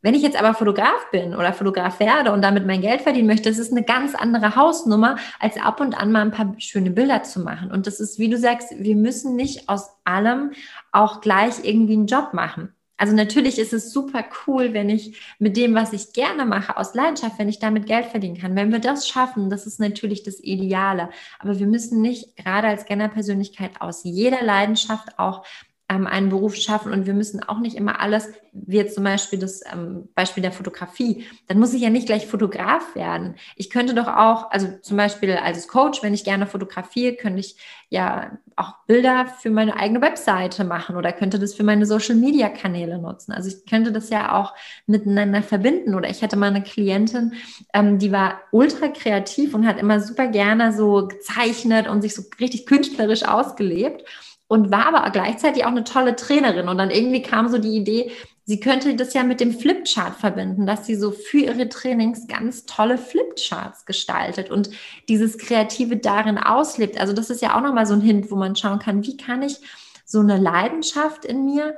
Wenn 0.02 0.14
ich 0.14 0.22
jetzt 0.22 0.38
aber 0.38 0.54
Fotograf 0.54 1.10
bin 1.12 1.34
oder 1.34 1.52
Fotograf 1.52 2.00
werde 2.00 2.32
und 2.32 2.42
damit 2.42 2.66
mein 2.66 2.80
Geld 2.80 3.02
verdienen 3.02 3.26
möchte, 3.26 3.50
das 3.50 3.58
ist 3.58 3.72
eine 3.72 3.82
ganz 3.82 4.14
andere 4.14 4.56
Hausnummer, 4.56 5.16
als 5.38 5.56
ab 5.58 5.80
und 5.80 5.94
an 5.94 6.10
mal 6.10 6.22
ein 6.22 6.30
paar 6.30 6.54
schöne 6.58 6.90
Bilder 6.90 7.22
zu 7.22 7.40
machen. 7.40 7.70
Und 7.70 7.86
das 7.86 8.00
ist, 8.00 8.18
wie 8.18 8.30
du 8.30 8.38
sagst, 8.38 8.72
wir 8.78 8.96
müssen 8.96 9.36
nicht 9.36 9.68
aus 9.68 9.90
allem 10.04 10.52
auch 10.90 11.20
gleich 11.20 11.64
irgendwie 11.64 11.94
einen 11.94 12.06
Job 12.06 12.32
machen. 12.32 12.72
Also 13.00 13.14
natürlich 13.14 13.58
ist 13.58 13.72
es 13.72 13.94
super 13.94 14.26
cool, 14.46 14.74
wenn 14.74 14.90
ich 14.90 15.18
mit 15.38 15.56
dem, 15.56 15.74
was 15.74 15.94
ich 15.94 16.12
gerne 16.12 16.44
mache, 16.44 16.76
aus 16.76 16.94
Leidenschaft, 16.94 17.38
wenn 17.38 17.48
ich 17.48 17.58
damit 17.58 17.86
Geld 17.86 18.04
verdienen 18.04 18.36
kann. 18.36 18.56
Wenn 18.56 18.72
wir 18.72 18.78
das 18.78 19.08
schaffen, 19.08 19.48
das 19.48 19.66
ist 19.66 19.80
natürlich 19.80 20.22
das 20.22 20.38
Ideale. 20.38 21.08
Aber 21.38 21.58
wir 21.58 21.66
müssen 21.66 22.02
nicht 22.02 22.36
gerade 22.36 22.68
als 22.68 22.84
Generpersönlichkeit 22.84 23.80
aus 23.80 24.04
jeder 24.04 24.42
Leidenschaft 24.42 25.18
auch 25.18 25.46
ähm, 25.90 26.06
einen 26.06 26.28
Beruf 26.28 26.54
schaffen 26.54 26.92
und 26.92 27.06
wir 27.06 27.14
müssen 27.14 27.42
auch 27.42 27.58
nicht 27.58 27.76
immer 27.76 28.00
alles, 28.00 28.28
wie 28.52 28.76
jetzt 28.76 28.94
zum 28.94 29.04
Beispiel 29.04 29.40
das 29.40 29.60
ähm, 29.70 30.08
Beispiel 30.14 30.42
der 30.42 30.52
Fotografie, 30.52 31.26
dann 31.48 31.58
muss 31.58 31.74
ich 31.74 31.82
ja 31.82 31.90
nicht 31.90 32.06
gleich 32.06 32.26
Fotograf 32.28 32.94
werden. 32.94 33.34
Ich 33.56 33.70
könnte 33.70 33.94
doch 33.94 34.06
auch, 34.06 34.52
also 34.52 34.68
zum 34.82 34.96
Beispiel 34.96 35.32
als 35.32 35.66
Coach, 35.66 36.02
wenn 36.02 36.14
ich 36.14 36.22
gerne 36.22 36.46
fotografiere, 36.46 37.14
könnte 37.14 37.40
ich 37.40 37.56
ja 37.88 38.38
auch 38.54 38.74
Bilder 38.86 39.26
für 39.40 39.50
meine 39.50 39.76
eigene 39.76 40.00
Webseite 40.00 40.62
machen 40.62 40.94
oder 40.94 41.12
könnte 41.12 41.40
das 41.40 41.54
für 41.54 41.64
meine 41.64 41.86
Social-Media-Kanäle 41.86 42.98
nutzen. 42.98 43.32
Also 43.32 43.48
ich 43.48 43.66
könnte 43.68 43.90
das 43.90 44.10
ja 44.10 44.38
auch 44.38 44.54
miteinander 44.86 45.42
verbinden 45.42 45.96
oder 45.96 46.08
ich 46.08 46.22
hätte 46.22 46.36
mal 46.36 46.50
eine 46.50 46.62
Klientin, 46.62 47.34
ähm, 47.74 47.98
die 47.98 48.12
war 48.12 48.40
ultra 48.52 48.88
kreativ 48.88 49.54
und 49.54 49.66
hat 49.66 49.78
immer 49.78 49.98
super 49.98 50.28
gerne 50.28 50.72
so 50.72 51.08
gezeichnet 51.08 51.88
und 51.88 52.02
sich 52.02 52.14
so 52.14 52.22
richtig 52.38 52.66
künstlerisch 52.66 53.24
ausgelebt 53.24 54.04
und 54.50 54.72
war 54.72 54.86
aber 54.92 55.08
gleichzeitig 55.10 55.64
auch 55.64 55.70
eine 55.70 55.84
tolle 55.84 56.16
Trainerin. 56.16 56.68
Und 56.68 56.76
dann 56.76 56.90
irgendwie 56.90 57.22
kam 57.22 57.48
so 57.48 57.58
die 57.58 57.76
Idee, 57.76 58.10
sie 58.42 58.58
könnte 58.58 58.96
das 58.96 59.14
ja 59.14 59.22
mit 59.22 59.38
dem 59.38 59.52
Flipchart 59.52 60.16
verbinden, 60.16 60.66
dass 60.66 60.86
sie 60.86 60.96
so 60.96 61.12
für 61.12 61.38
ihre 61.38 61.68
Trainings 61.68 62.26
ganz 62.26 62.66
tolle 62.66 62.98
Flipcharts 62.98 63.84
gestaltet 63.84 64.50
und 64.50 64.70
dieses 65.08 65.38
Kreative 65.38 65.98
darin 65.98 66.36
auslebt. 66.36 66.98
Also 66.98 67.12
das 67.12 67.30
ist 67.30 67.42
ja 67.42 67.56
auch 67.56 67.60
nochmal 67.60 67.86
so 67.86 67.94
ein 67.94 68.00
Hint, 68.00 68.32
wo 68.32 68.34
man 68.34 68.56
schauen 68.56 68.80
kann, 68.80 69.06
wie 69.06 69.16
kann 69.16 69.42
ich 69.42 69.60
so 70.04 70.18
eine 70.18 70.36
Leidenschaft 70.36 71.24
in 71.24 71.44
mir 71.44 71.76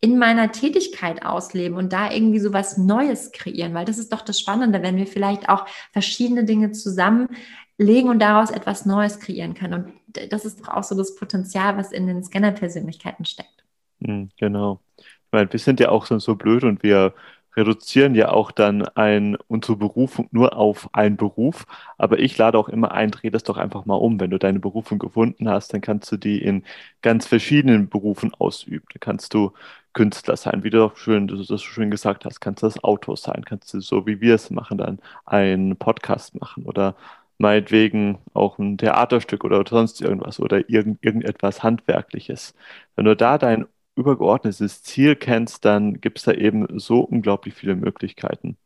in 0.00 0.16
meiner 0.16 0.50
Tätigkeit 0.50 1.26
ausleben 1.26 1.76
und 1.76 1.92
da 1.92 2.10
irgendwie 2.10 2.40
so 2.40 2.54
was 2.54 2.78
Neues 2.78 3.32
kreieren, 3.32 3.74
weil 3.74 3.84
das 3.84 3.98
ist 3.98 4.14
doch 4.14 4.22
das 4.22 4.40
Spannende, 4.40 4.82
wenn 4.82 4.96
wir 4.96 5.06
vielleicht 5.06 5.50
auch 5.50 5.66
verschiedene 5.92 6.44
Dinge 6.44 6.72
zusammenlegen 6.72 8.08
und 8.08 8.20
daraus 8.20 8.50
etwas 8.50 8.86
Neues 8.86 9.20
kreieren 9.20 9.52
können. 9.52 9.84
Und 9.84 9.92
das 10.08 10.44
ist 10.44 10.60
doch 10.60 10.68
auch 10.68 10.84
so 10.84 10.96
das 10.96 11.14
Potenzial, 11.14 11.76
was 11.76 11.92
in 11.92 12.06
den 12.06 12.22
Scanner-Persönlichkeiten 12.22 13.24
steckt. 13.24 13.64
Hm, 14.02 14.30
genau. 14.38 14.80
Ich 14.96 15.32
meine, 15.32 15.52
wir 15.52 15.60
sind 15.60 15.80
ja 15.80 15.90
auch 15.90 16.06
so, 16.06 16.34
blöd 16.36 16.64
und 16.64 16.82
wir 16.82 17.14
reduzieren 17.56 18.14
ja 18.14 18.30
auch 18.30 18.52
dann 18.52 18.86
ein, 18.94 19.36
unsere 19.48 19.76
Berufung 19.76 20.28
nur 20.30 20.56
auf 20.56 20.88
einen 20.94 21.16
Beruf. 21.16 21.66
Aber 21.98 22.18
ich 22.18 22.38
lade 22.38 22.56
auch 22.56 22.68
immer 22.68 22.92
ein, 22.92 23.10
dreh 23.10 23.30
das 23.30 23.42
doch 23.42 23.56
einfach 23.56 23.84
mal 23.84 23.96
um. 23.96 24.20
Wenn 24.20 24.30
du 24.30 24.38
deine 24.38 24.60
Berufung 24.60 24.98
gefunden 24.98 25.48
hast, 25.48 25.72
dann 25.74 25.80
kannst 25.80 26.10
du 26.12 26.16
die 26.16 26.40
in 26.40 26.64
ganz 27.02 27.26
verschiedenen 27.26 27.88
Berufen 27.88 28.32
ausüben. 28.34 28.86
Da 28.92 28.98
kannst 29.00 29.34
du 29.34 29.52
Künstler 29.92 30.36
sein, 30.36 30.62
wie 30.62 30.70
du 30.70 30.84
auch 30.84 30.96
schön, 30.96 31.26
du 31.26 31.42
das 31.42 31.62
schön 31.62 31.90
gesagt 31.90 32.24
hast, 32.24 32.40
kannst 32.40 32.62
du 32.62 32.66
das 32.66 32.82
Auto 32.84 33.16
sein, 33.16 33.44
kannst 33.44 33.74
du 33.74 33.80
so 33.80 34.06
wie 34.06 34.20
wir 34.20 34.36
es 34.36 34.50
machen, 34.50 34.78
dann 34.78 35.00
einen 35.24 35.76
Podcast 35.76 36.38
machen 36.38 36.64
oder 36.64 36.94
meinetwegen 37.38 38.18
auch 38.34 38.58
ein 38.58 38.78
Theaterstück 38.78 39.44
oder 39.44 39.64
sonst 39.66 40.00
irgendwas 40.00 40.40
oder 40.40 40.68
irgend, 40.68 41.04
irgendetwas 41.04 41.62
Handwerkliches. 41.62 42.54
Wenn 42.96 43.06
du 43.06 43.16
da 43.16 43.38
dein 43.38 43.66
übergeordnetes 43.96 44.82
Ziel 44.82 45.16
kennst, 45.16 45.64
dann 45.64 46.00
gibt 46.00 46.18
es 46.18 46.24
da 46.24 46.32
eben 46.32 46.78
so 46.78 47.00
unglaublich 47.00 47.54
viele 47.54 47.76
Möglichkeiten. 47.76 48.56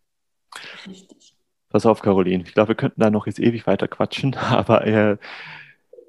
Richtig. 0.87 1.35
Pass 1.71 1.87
auf, 1.87 2.03
Caroline. 2.03 2.45
Ich 2.45 2.53
glaube, 2.55 2.69
wir 2.69 2.75
könnten 2.75 3.01
da 3.01 3.11
noch 3.11 3.27
jetzt 3.27 3.41
ewig 3.41 3.67
weiter 3.67 3.89
quatschen, 3.89 4.35
aber 4.37 4.87
äh, 4.87 5.17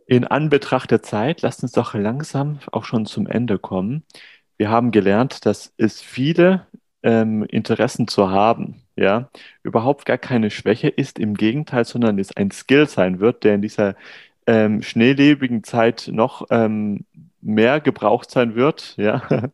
in 0.05 0.25
Anbetracht 0.25 0.91
der 0.91 1.01
Zeit, 1.01 1.41
lasst 1.41 1.63
uns 1.63 1.71
doch 1.71 1.93
langsam 1.93 2.59
auch 2.71 2.83
schon 2.83 3.05
zum 3.05 3.27
Ende 3.27 3.57
kommen. 3.59 4.03
Wir 4.57 4.69
haben 4.69 4.91
gelernt, 4.91 5.45
dass 5.45 5.73
es 5.77 6.01
viele 6.01 6.67
ähm, 7.03 7.43
Interessen 7.45 8.07
zu 8.07 8.31
haben, 8.31 8.81
ja, 8.95 9.29
überhaupt 9.63 10.05
gar 10.05 10.17
keine 10.17 10.49
Schwäche 10.51 10.89
ist, 10.89 11.19
im 11.19 11.35
Gegenteil, 11.35 11.85
sondern 11.85 12.19
es 12.19 12.35
ein 12.35 12.51
Skill 12.51 12.87
sein 12.87 13.19
wird, 13.19 13.43
der 13.43 13.55
in 13.55 13.61
dieser 13.61 13.95
ähm, 14.47 14.81
schnelllebigen 14.81 15.63
Zeit 15.63 16.09
noch 16.11 16.47
ähm, 16.49 17.05
mehr 17.41 17.79
gebraucht 17.81 18.31
sein 18.31 18.55
wird, 18.55 18.95
ja. 18.97 19.21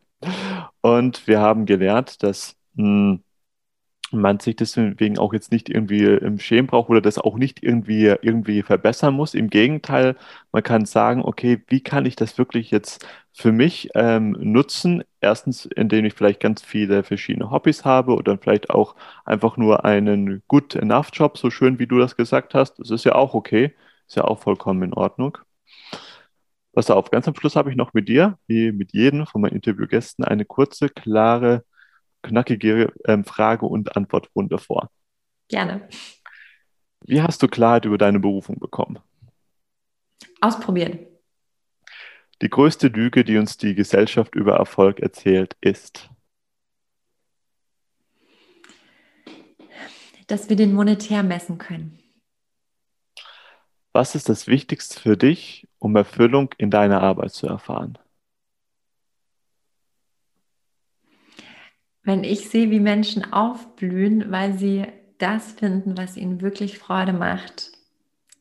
Und 0.81 1.27
wir 1.27 1.39
haben 1.39 1.65
gelernt, 1.65 2.23
dass 2.23 2.55
mh, 2.75 2.83
hm, 3.13 3.23
man 4.11 4.39
sich 4.39 4.55
deswegen 4.55 5.17
auch 5.19 5.33
jetzt 5.33 5.51
nicht 5.51 5.69
irgendwie 5.69 6.03
im 6.05 6.39
Schämen 6.39 6.67
braucht 6.67 6.89
oder 6.89 7.01
das 7.01 7.17
auch 7.19 7.37
nicht 7.37 7.63
irgendwie, 7.63 8.05
irgendwie 8.21 8.63
verbessern 8.63 9.13
muss. 9.13 9.33
Im 9.33 9.49
Gegenteil, 9.49 10.15
man 10.51 10.63
kann 10.63 10.85
sagen, 10.85 11.21
okay, 11.23 11.61
wie 11.67 11.81
kann 11.81 12.05
ich 12.05 12.15
das 12.15 12.37
wirklich 12.37 12.71
jetzt 12.71 13.05
für 13.33 13.51
mich 13.51 13.89
ähm, 13.95 14.35
nutzen? 14.39 15.03
Erstens, 15.21 15.65
indem 15.65 16.05
ich 16.05 16.13
vielleicht 16.13 16.39
ganz 16.39 16.61
viele 16.61 17.03
verschiedene 17.03 17.51
Hobbys 17.51 17.85
habe 17.85 18.13
oder 18.15 18.37
vielleicht 18.37 18.69
auch 18.69 18.95
einfach 19.25 19.57
nur 19.57 19.85
einen 19.85 20.43
good 20.47 20.75
enough 20.75 21.09
Job, 21.13 21.37
so 21.37 21.49
schön 21.49 21.79
wie 21.79 21.87
du 21.87 21.99
das 21.99 22.15
gesagt 22.15 22.53
hast. 22.53 22.79
Das 22.79 22.91
ist 22.91 23.05
ja 23.05 23.15
auch 23.15 23.33
okay, 23.33 23.73
ist 24.07 24.15
ja 24.15 24.23
auch 24.25 24.39
vollkommen 24.39 24.83
in 24.83 24.93
Ordnung. 24.93 25.37
Pass 26.73 26.89
auf, 26.91 27.11
ganz 27.11 27.27
am 27.27 27.35
Schluss 27.35 27.55
habe 27.55 27.69
ich 27.71 27.75
noch 27.75 27.93
mit 27.93 28.07
dir, 28.07 28.37
wie 28.47 28.71
mit 28.71 28.93
jedem 28.93 29.25
von 29.25 29.41
meinen 29.41 29.55
Interviewgästen, 29.55 30.23
eine 30.23 30.45
kurze, 30.45 30.87
klare, 30.89 31.63
knackige 32.21 32.93
ähm, 33.05 33.25
Frage- 33.25 33.65
und 33.65 33.95
Antwortrunde 33.95 34.57
vor. 34.57 34.89
Gerne. 35.47 35.87
Wie 37.05 37.21
hast 37.21 37.41
du 37.41 37.47
Klarheit 37.47 37.85
über 37.85 37.97
deine 37.97 38.19
Berufung 38.19 38.59
bekommen? 38.59 38.99
Ausprobieren. 40.41 40.99
Die 42.41 42.49
größte 42.49 42.87
Lüge, 42.87 43.23
die 43.23 43.37
uns 43.37 43.57
die 43.57 43.75
Gesellschaft 43.75 44.35
über 44.35 44.55
Erfolg 44.55 44.99
erzählt, 44.99 45.57
ist, 45.59 46.09
dass 50.27 50.47
wir 50.47 50.55
den 50.55 50.73
monetär 50.73 51.23
messen 51.23 51.57
können. 51.57 51.99
Was 53.91 54.15
ist 54.15 54.29
das 54.29 54.47
Wichtigste 54.47 54.99
für 54.99 55.17
dich, 55.17 55.67
um 55.79 55.95
Erfüllung 55.95 56.53
in 56.57 56.69
deiner 56.69 57.01
Arbeit 57.01 57.31
zu 57.31 57.47
erfahren? 57.47 57.97
Wenn 62.03 62.23
ich 62.23 62.49
sehe, 62.49 62.71
wie 62.71 62.79
Menschen 62.79 63.33
aufblühen, 63.33 64.31
weil 64.31 64.57
sie 64.57 64.85
das 65.17 65.51
finden, 65.51 65.97
was 65.97 66.17
ihnen 66.17 66.41
wirklich 66.41 66.79
Freude 66.79 67.13
macht, 67.13 67.71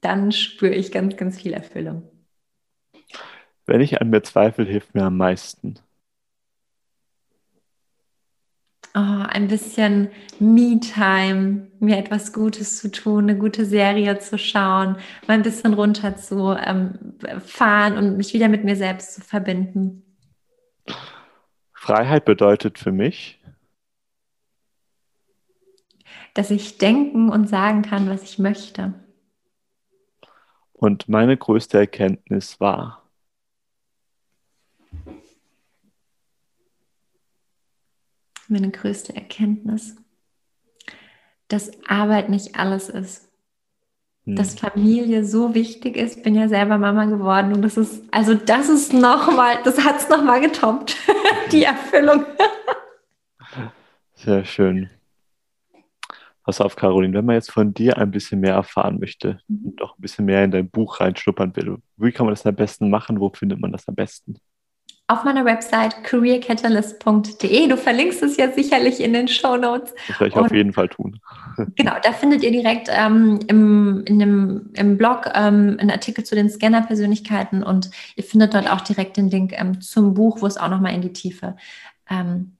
dann 0.00 0.32
spüre 0.32 0.74
ich 0.74 0.92
ganz, 0.92 1.16
ganz 1.16 1.40
viel 1.40 1.52
Erfüllung. 1.52 2.04
Wenn 3.66 3.80
ich 3.80 4.00
an 4.00 4.10
mir 4.10 4.22
zweifle, 4.22 4.64
hilft 4.64 4.94
mir 4.94 5.04
am 5.04 5.16
meisten. 5.16 5.74
Oh, 8.94 9.24
ein 9.28 9.48
bisschen 9.48 10.08
Me-Time, 10.40 11.68
mir 11.78 11.98
etwas 11.98 12.32
Gutes 12.32 12.78
zu 12.78 12.90
tun, 12.90 13.24
eine 13.24 13.38
gute 13.38 13.64
Serie 13.66 14.18
zu 14.18 14.38
schauen, 14.38 14.96
mal 15.26 15.34
ein 15.34 15.42
bisschen 15.42 15.74
runter 15.74 16.16
zu 16.16 16.56
ähm, 16.58 16.98
fahren 17.44 17.98
und 17.98 18.16
mich 18.16 18.32
wieder 18.32 18.48
mit 18.48 18.64
mir 18.64 18.76
selbst 18.76 19.14
zu 19.14 19.20
verbinden. 19.20 20.02
Freiheit 21.74 22.24
bedeutet 22.24 22.78
für 22.78 22.90
mich, 22.90 23.37
dass 26.38 26.52
ich 26.52 26.78
denken 26.78 27.30
und 27.30 27.48
sagen 27.48 27.82
kann, 27.82 28.08
was 28.08 28.22
ich 28.22 28.38
möchte. 28.38 28.94
Und 30.72 31.08
meine 31.08 31.36
größte 31.36 31.76
Erkenntnis 31.76 32.60
war, 32.60 33.02
meine 38.46 38.70
größte 38.70 39.16
Erkenntnis, 39.16 39.96
dass 41.48 41.72
Arbeit 41.88 42.28
nicht 42.28 42.54
alles 42.54 42.88
ist. 42.88 43.28
Hm. 44.24 44.36
Dass 44.36 44.60
Familie 44.60 45.24
so 45.24 45.56
wichtig 45.56 45.96
ist. 45.96 46.22
Bin 46.22 46.36
ja 46.36 46.48
selber 46.48 46.78
Mama 46.78 47.06
geworden 47.06 47.52
und 47.52 47.62
das 47.62 47.76
ist, 47.76 48.04
also 48.12 48.34
das 48.34 48.68
ist 48.68 48.92
nochmal, 48.92 49.60
das 49.64 49.84
hat 49.84 49.96
es 49.96 50.08
nochmal 50.08 50.40
getoppt, 50.40 50.96
die 51.50 51.64
Erfüllung. 51.64 52.24
Sehr 54.14 54.44
schön. 54.44 54.88
Pass 56.48 56.62
auf, 56.62 56.76
Caroline, 56.76 57.12
wenn 57.12 57.26
man 57.26 57.34
jetzt 57.34 57.50
von 57.50 57.74
dir 57.74 57.98
ein 57.98 58.10
bisschen 58.10 58.40
mehr 58.40 58.54
erfahren 58.54 58.98
möchte 58.98 59.38
mhm. 59.48 59.66
und 59.66 59.82
auch 59.82 59.98
ein 59.98 60.00
bisschen 60.00 60.24
mehr 60.24 60.44
in 60.44 60.50
dein 60.50 60.70
Buch 60.70 60.98
reinschnuppern 60.98 61.54
will, 61.54 61.76
wie 61.98 62.10
kann 62.10 62.24
man 62.24 62.34
das 62.34 62.46
am 62.46 62.56
besten 62.56 62.88
machen? 62.88 63.20
Wo 63.20 63.28
findet 63.28 63.60
man 63.60 63.70
das 63.70 63.86
am 63.86 63.94
besten? 63.94 64.38
auf 65.10 65.24
meiner 65.24 65.44
Website 65.44 66.04
careercatalyst.de. 66.04 67.68
Du 67.68 67.76
verlinkst 67.78 68.22
es 68.22 68.36
ja 68.36 68.50
sicherlich 68.50 69.00
in 69.00 69.14
den 69.14 69.26
Show 69.28 69.56
Notes. 69.56 69.94
Das 70.06 70.20
werde 70.20 70.28
ich 70.28 70.36
Und, 70.36 70.44
auf 70.46 70.52
jeden 70.52 70.72
Fall 70.72 70.88
tun. 70.88 71.18
genau, 71.76 71.94
da 72.02 72.12
findet 72.12 72.42
ihr 72.42 72.50
direkt 72.50 72.88
ähm, 72.90 73.40
im, 73.46 74.04
in 74.06 74.18
dem, 74.18 74.70
im 74.74 74.98
Blog 74.98 75.30
ähm, 75.34 75.76
einen 75.78 75.90
Artikel 75.90 76.24
zu 76.24 76.34
den 76.34 76.50
Scanner-Persönlichkeiten 76.50 77.62
und 77.62 77.90
ihr 78.16 78.24
findet 78.24 78.52
dort 78.52 78.70
auch 78.70 78.82
direkt 78.82 79.16
den 79.16 79.28
Link 79.28 79.52
ähm, 79.54 79.80
zum 79.80 80.12
Buch, 80.12 80.42
wo 80.42 80.46
es 80.46 80.58
auch 80.58 80.68
nochmal 80.68 80.94
in 80.94 81.00
die 81.02 81.12
Tiefe 81.12 81.56
ähm, 82.10 82.57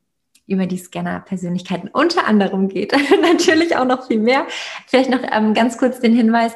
über 0.48 0.66
die 0.66 0.78
Scanner-Persönlichkeiten 0.78 1.88
unter 1.88 2.26
anderem 2.26 2.68
geht. 2.68 2.92
Natürlich 3.22 3.76
auch 3.76 3.84
noch 3.84 4.06
viel 4.06 4.20
mehr. 4.20 4.46
Vielleicht 4.86 5.10
noch 5.10 5.20
ähm, 5.30 5.54
ganz 5.54 5.78
kurz 5.78 6.00
den 6.00 6.14
Hinweis 6.14 6.54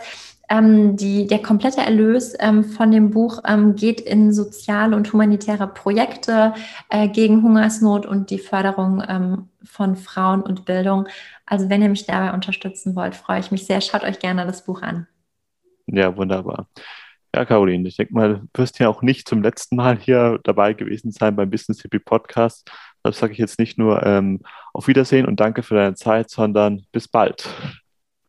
ähm, 0.52 0.96
die, 0.96 1.26
der 1.26 1.40
komplette 1.40 1.80
Erlös 1.80 2.34
ähm, 2.38 2.64
von 2.64 2.90
dem 2.90 3.10
Buch 3.10 3.40
ähm, 3.46 3.74
geht 3.74 4.00
in 4.00 4.32
soziale 4.32 4.94
und 4.96 5.10
humanitäre 5.12 5.66
Projekte 5.66 6.52
äh, 6.90 7.08
gegen 7.08 7.42
Hungersnot 7.42 8.04
und 8.04 8.28
die 8.30 8.38
Förderung 8.38 9.02
ähm, 9.08 9.48
von 9.64 9.96
Frauen 9.96 10.42
und 10.42 10.66
Bildung. 10.66 11.08
Also 11.46 11.70
wenn 11.70 11.80
ihr 11.80 11.88
mich 11.88 12.06
dabei 12.06 12.34
unterstützen 12.34 12.94
wollt, 12.96 13.14
freue 13.14 13.40
ich 13.40 13.50
mich 13.50 13.64
sehr. 13.64 13.80
Schaut 13.80 14.04
euch 14.04 14.18
gerne 14.18 14.44
das 14.44 14.64
Buch 14.64 14.82
an. 14.82 15.06
Ja, 15.86 16.14
wunderbar. 16.16 16.66
Ja, 17.34 17.46
Caroline, 17.46 17.88
ich 17.88 17.96
denke 17.96 18.12
mal, 18.12 18.42
du 18.52 18.60
wirst 18.60 18.78
ja 18.78 18.88
auch 18.88 19.00
nicht 19.00 19.26
zum 19.26 19.42
letzten 19.42 19.76
Mal 19.76 19.96
hier 19.96 20.38
dabei 20.44 20.74
gewesen 20.74 21.12
sein 21.12 21.34
beim 21.34 21.48
Business 21.48 21.80
Hippie 21.80 21.98
Podcast. 21.98 22.70
Das 23.02 23.18
sage 23.18 23.32
ich 23.32 23.38
jetzt 23.38 23.58
nicht 23.58 23.78
nur 23.78 24.04
ähm, 24.06 24.40
auf 24.72 24.88
Wiedersehen 24.88 25.26
und 25.26 25.40
danke 25.40 25.62
für 25.62 25.74
deine 25.74 25.94
Zeit, 25.94 26.30
sondern 26.30 26.86
bis 26.92 27.08
bald. 27.08 27.48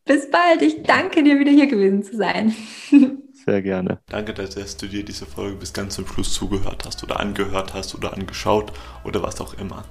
Bis 0.05 0.29
bald. 0.29 0.61
Ich 0.61 0.83
danke 0.83 1.23
dir, 1.23 1.39
wieder 1.39 1.51
hier 1.51 1.67
gewesen 1.67 2.03
zu 2.03 2.17
sein. 2.17 2.53
Sehr 3.45 3.61
gerne. 3.61 3.99
Danke, 4.07 4.33
dass 4.33 4.77
du 4.77 4.87
dir 4.87 5.03
diese 5.03 5.25
Folge 5.25 5.57
bis 5.57 5.73
ganz 5.73 5.95
zum 5.95 6.07
Schluss 6.07 6.33
zugehört 6.33 6.83
hast 6.85 7.03
oder 7.03 7.19
angehört 7.19 7.73
hast 7.73 7.95
oder 7.95 8.13
angeschaut 8.13 8.73
oder 9.03 9.21
was 9.21 9.39
auch 9.41 9.53
immer. 9.55 9.85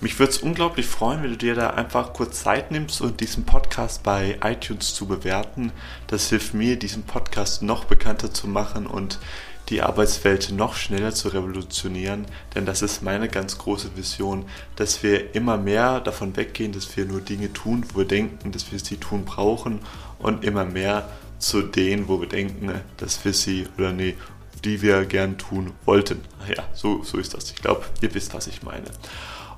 Mich 0.00 0.18
würde 0.18 0.32
es 0.32 0.38
unglaublich 0.38 0.86
freuen, 0.86 1.22
wenn 1.22 1.30
du 1.30 1.36
dir 1.36 1.54
da 1.54 1.70
einfach 1.70 2.12
kurz 2.12 2.42
Zeit 2.42 2.70
nimmst 2.70 3.00
und 3.00 3.20
diesen 3.20 3.44
Podcast 3.44 4.02
bei 4.02 4.38
iTunes 4.44 4.92
zu 4.92 5.06
bewerten. 5.06 5.72
Das 6.08 6.28
hilft 6.28 6.52
mir, 6.52 6.78
diesen 6.78 7.04
Podcast 7.04 7.62
noch 7.62 7.84
bekannter 7.84 8.32
zu 8.32 8.46
machen 8.46 8.86
und 8.86 9.18
die 9.68 9.82
Arbeitswelt 9.82 10.52
noch 10.52 10.74
schneller 10.74 11.14
zu 11.14 11.28
revolutionieren, 11.28 12.26
denn 12.54 12.66
das 12.66 12.82
ist 12.82 13.02
meine 13.02 13.28
ganz 13.28 13.58
große 13.58 13.96
Vision, 13.96 14.44
dass 14.76 15.02
wir 15.02 15.34
immer 15.34 15.56
mehr 15.56 16.00
davon 16.00 16.36
weggehen, 16.36 16.72
dass 16.72 16.96
wir 16.96 17.06
nur 17.06 17.20
Dinge 17.20 17.52
tun, 17.52 17.84
wo 17.92 18.00
wir 18.00 18.06
denken, 18.06 18.52
dass 18.52 18.70
wir 18.72 18.78
sie 18.78 18.98
tun 18.98 19.24
brauchen 19.24 19.80
und 20.18 20.44
immer 20.44 20.64
mehr 20.64 21.08
zu 21.38 21.62
denen, 21.62 22.08
wo 22.08 22.20
wir 22.20 22.28
denken, 22.28 22.72
dass 22.98 23.24
wir 23.24 23.32
sie 23.32 23.66
oder 23.78 23.92
nee, 23.92 24.16
die 24.64 24.82
wir 24.82 25.04
gern 25.04 25.38
tun 25.38 25.72
wollten. 25.84 26.20
Ja, 26.48 26.64
so, 26.74 27.02
so 27.02 27.18
ist 27.18 27.34
das. 27.34 27.50
Ich 27.50 27.56
glaube, 27.56 27.84
ihr 28.00 28.14
wisst, 28.14 28.34
was 28.34 28.46
ich 28.46 28.62
meine. 28.62 28.86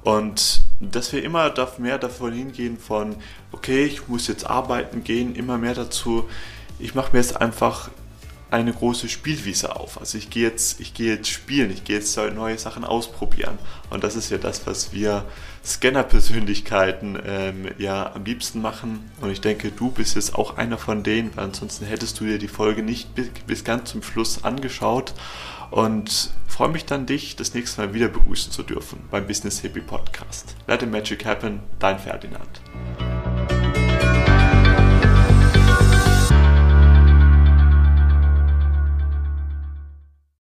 Und 0.02 0.62
dass 0.80 1.12
wir 1.12 1.22
immer 1.24 1.52
mehr 1.78 1.98
davon 1.98 2.32
hingehen 2.32 2.78
von, 2.78 3.16
okay, 3.50 3.84
ich 3.84 4.06
muss 4.08 4.28
jetzt 4.28 4.48
arbeiten 4.48 5.02
gehen, 5.02 5.34
immer 5.34 5.58
mehr 5.58 5.74
dazu, 5.74 6.28
ich 6.78 6.94
mache 6.94 7.12
mir 7.12 7.18
jetzt 7.18 7.40
einfach 7.40 7.90
eine 8.50 8.72
große 8.72 9.08
Spielwiese 9.08 9.74
auf. 9.76 9.98
Also 9.98 10.18
ich 10.18 10.30
gehe 10.30 10.44
jetzt, 10.44 10.80
ich 10.80 10.94
gehe 10.94 11.14
jetzt 11.14 11.28
spielen, 11.28 11.70
ich 11.70 11.84
gehe 11.84 11.96
jetzt 11.96 12.16
neue 12.16 12.58
Sachen 12.58 12.84
ausprobieren. 12.84 13.58
Und 13.90 14.04
das 14.04 14.14
ist 14.14 14.30
ja 14.30 14.38
das, 14.38 14.66
was 14.66 14.92
wir 14.92 15.24
Scanner-Persönlichkeiten 15.64 17.18
ähm, 17.26 17.68
ja 17.78 18.12
am 18.14 18.24
liebsten 18.24 18.62
machen. 18.62 19.10
Und 19.20 19.30
ich 19.30 19.40
denke, 19.40 19.72
du 19.72 19.90
bist 19.90 20.14
jetzt 20.14 20.34
auch 20.34 20.56
einer 20.56 20.78
von 20.78 21.02
denen, 21.02 21.36
weil 21.36 21.46
ansonsten 21.46 21.86
hättest 21.86 22.20
du 22.20 22.24
dir 22.24 22.38
die 22.38 22.48
Folge 22.48 22.82
nicht 22.82 23.14
bis, 23.14 23.28
bis 23.46 23.64
ganz 23.64 23.90
zum 23.90 24.02
Schluss 24.02 24.44
angeschaut. 24.44 25.14
Und 25.70 26.30
freue 26.46 26.68
mich 26.68 26.84
dann, 26.84 27.06
dich 27.06 27.34
das 27.34 27.52
nächste 27.52 27.80
Mal 27.80 27.94
wieder 27.94 28.08
begrüßen 28.08 28.52
zu 28.52 28.62
dürfen 28.62 29.00
beim 29.10 29.26
Business 29.26 29.60
Hippie 29.60 29.80
Podcast. 29.80 30.54
Let 30.68 30.80
the 30.80 30.86
Magic 30.86 31.24
Happen, 31.24 31.60
dein 31.80 31.98
Ferdinand. 31.98 32.60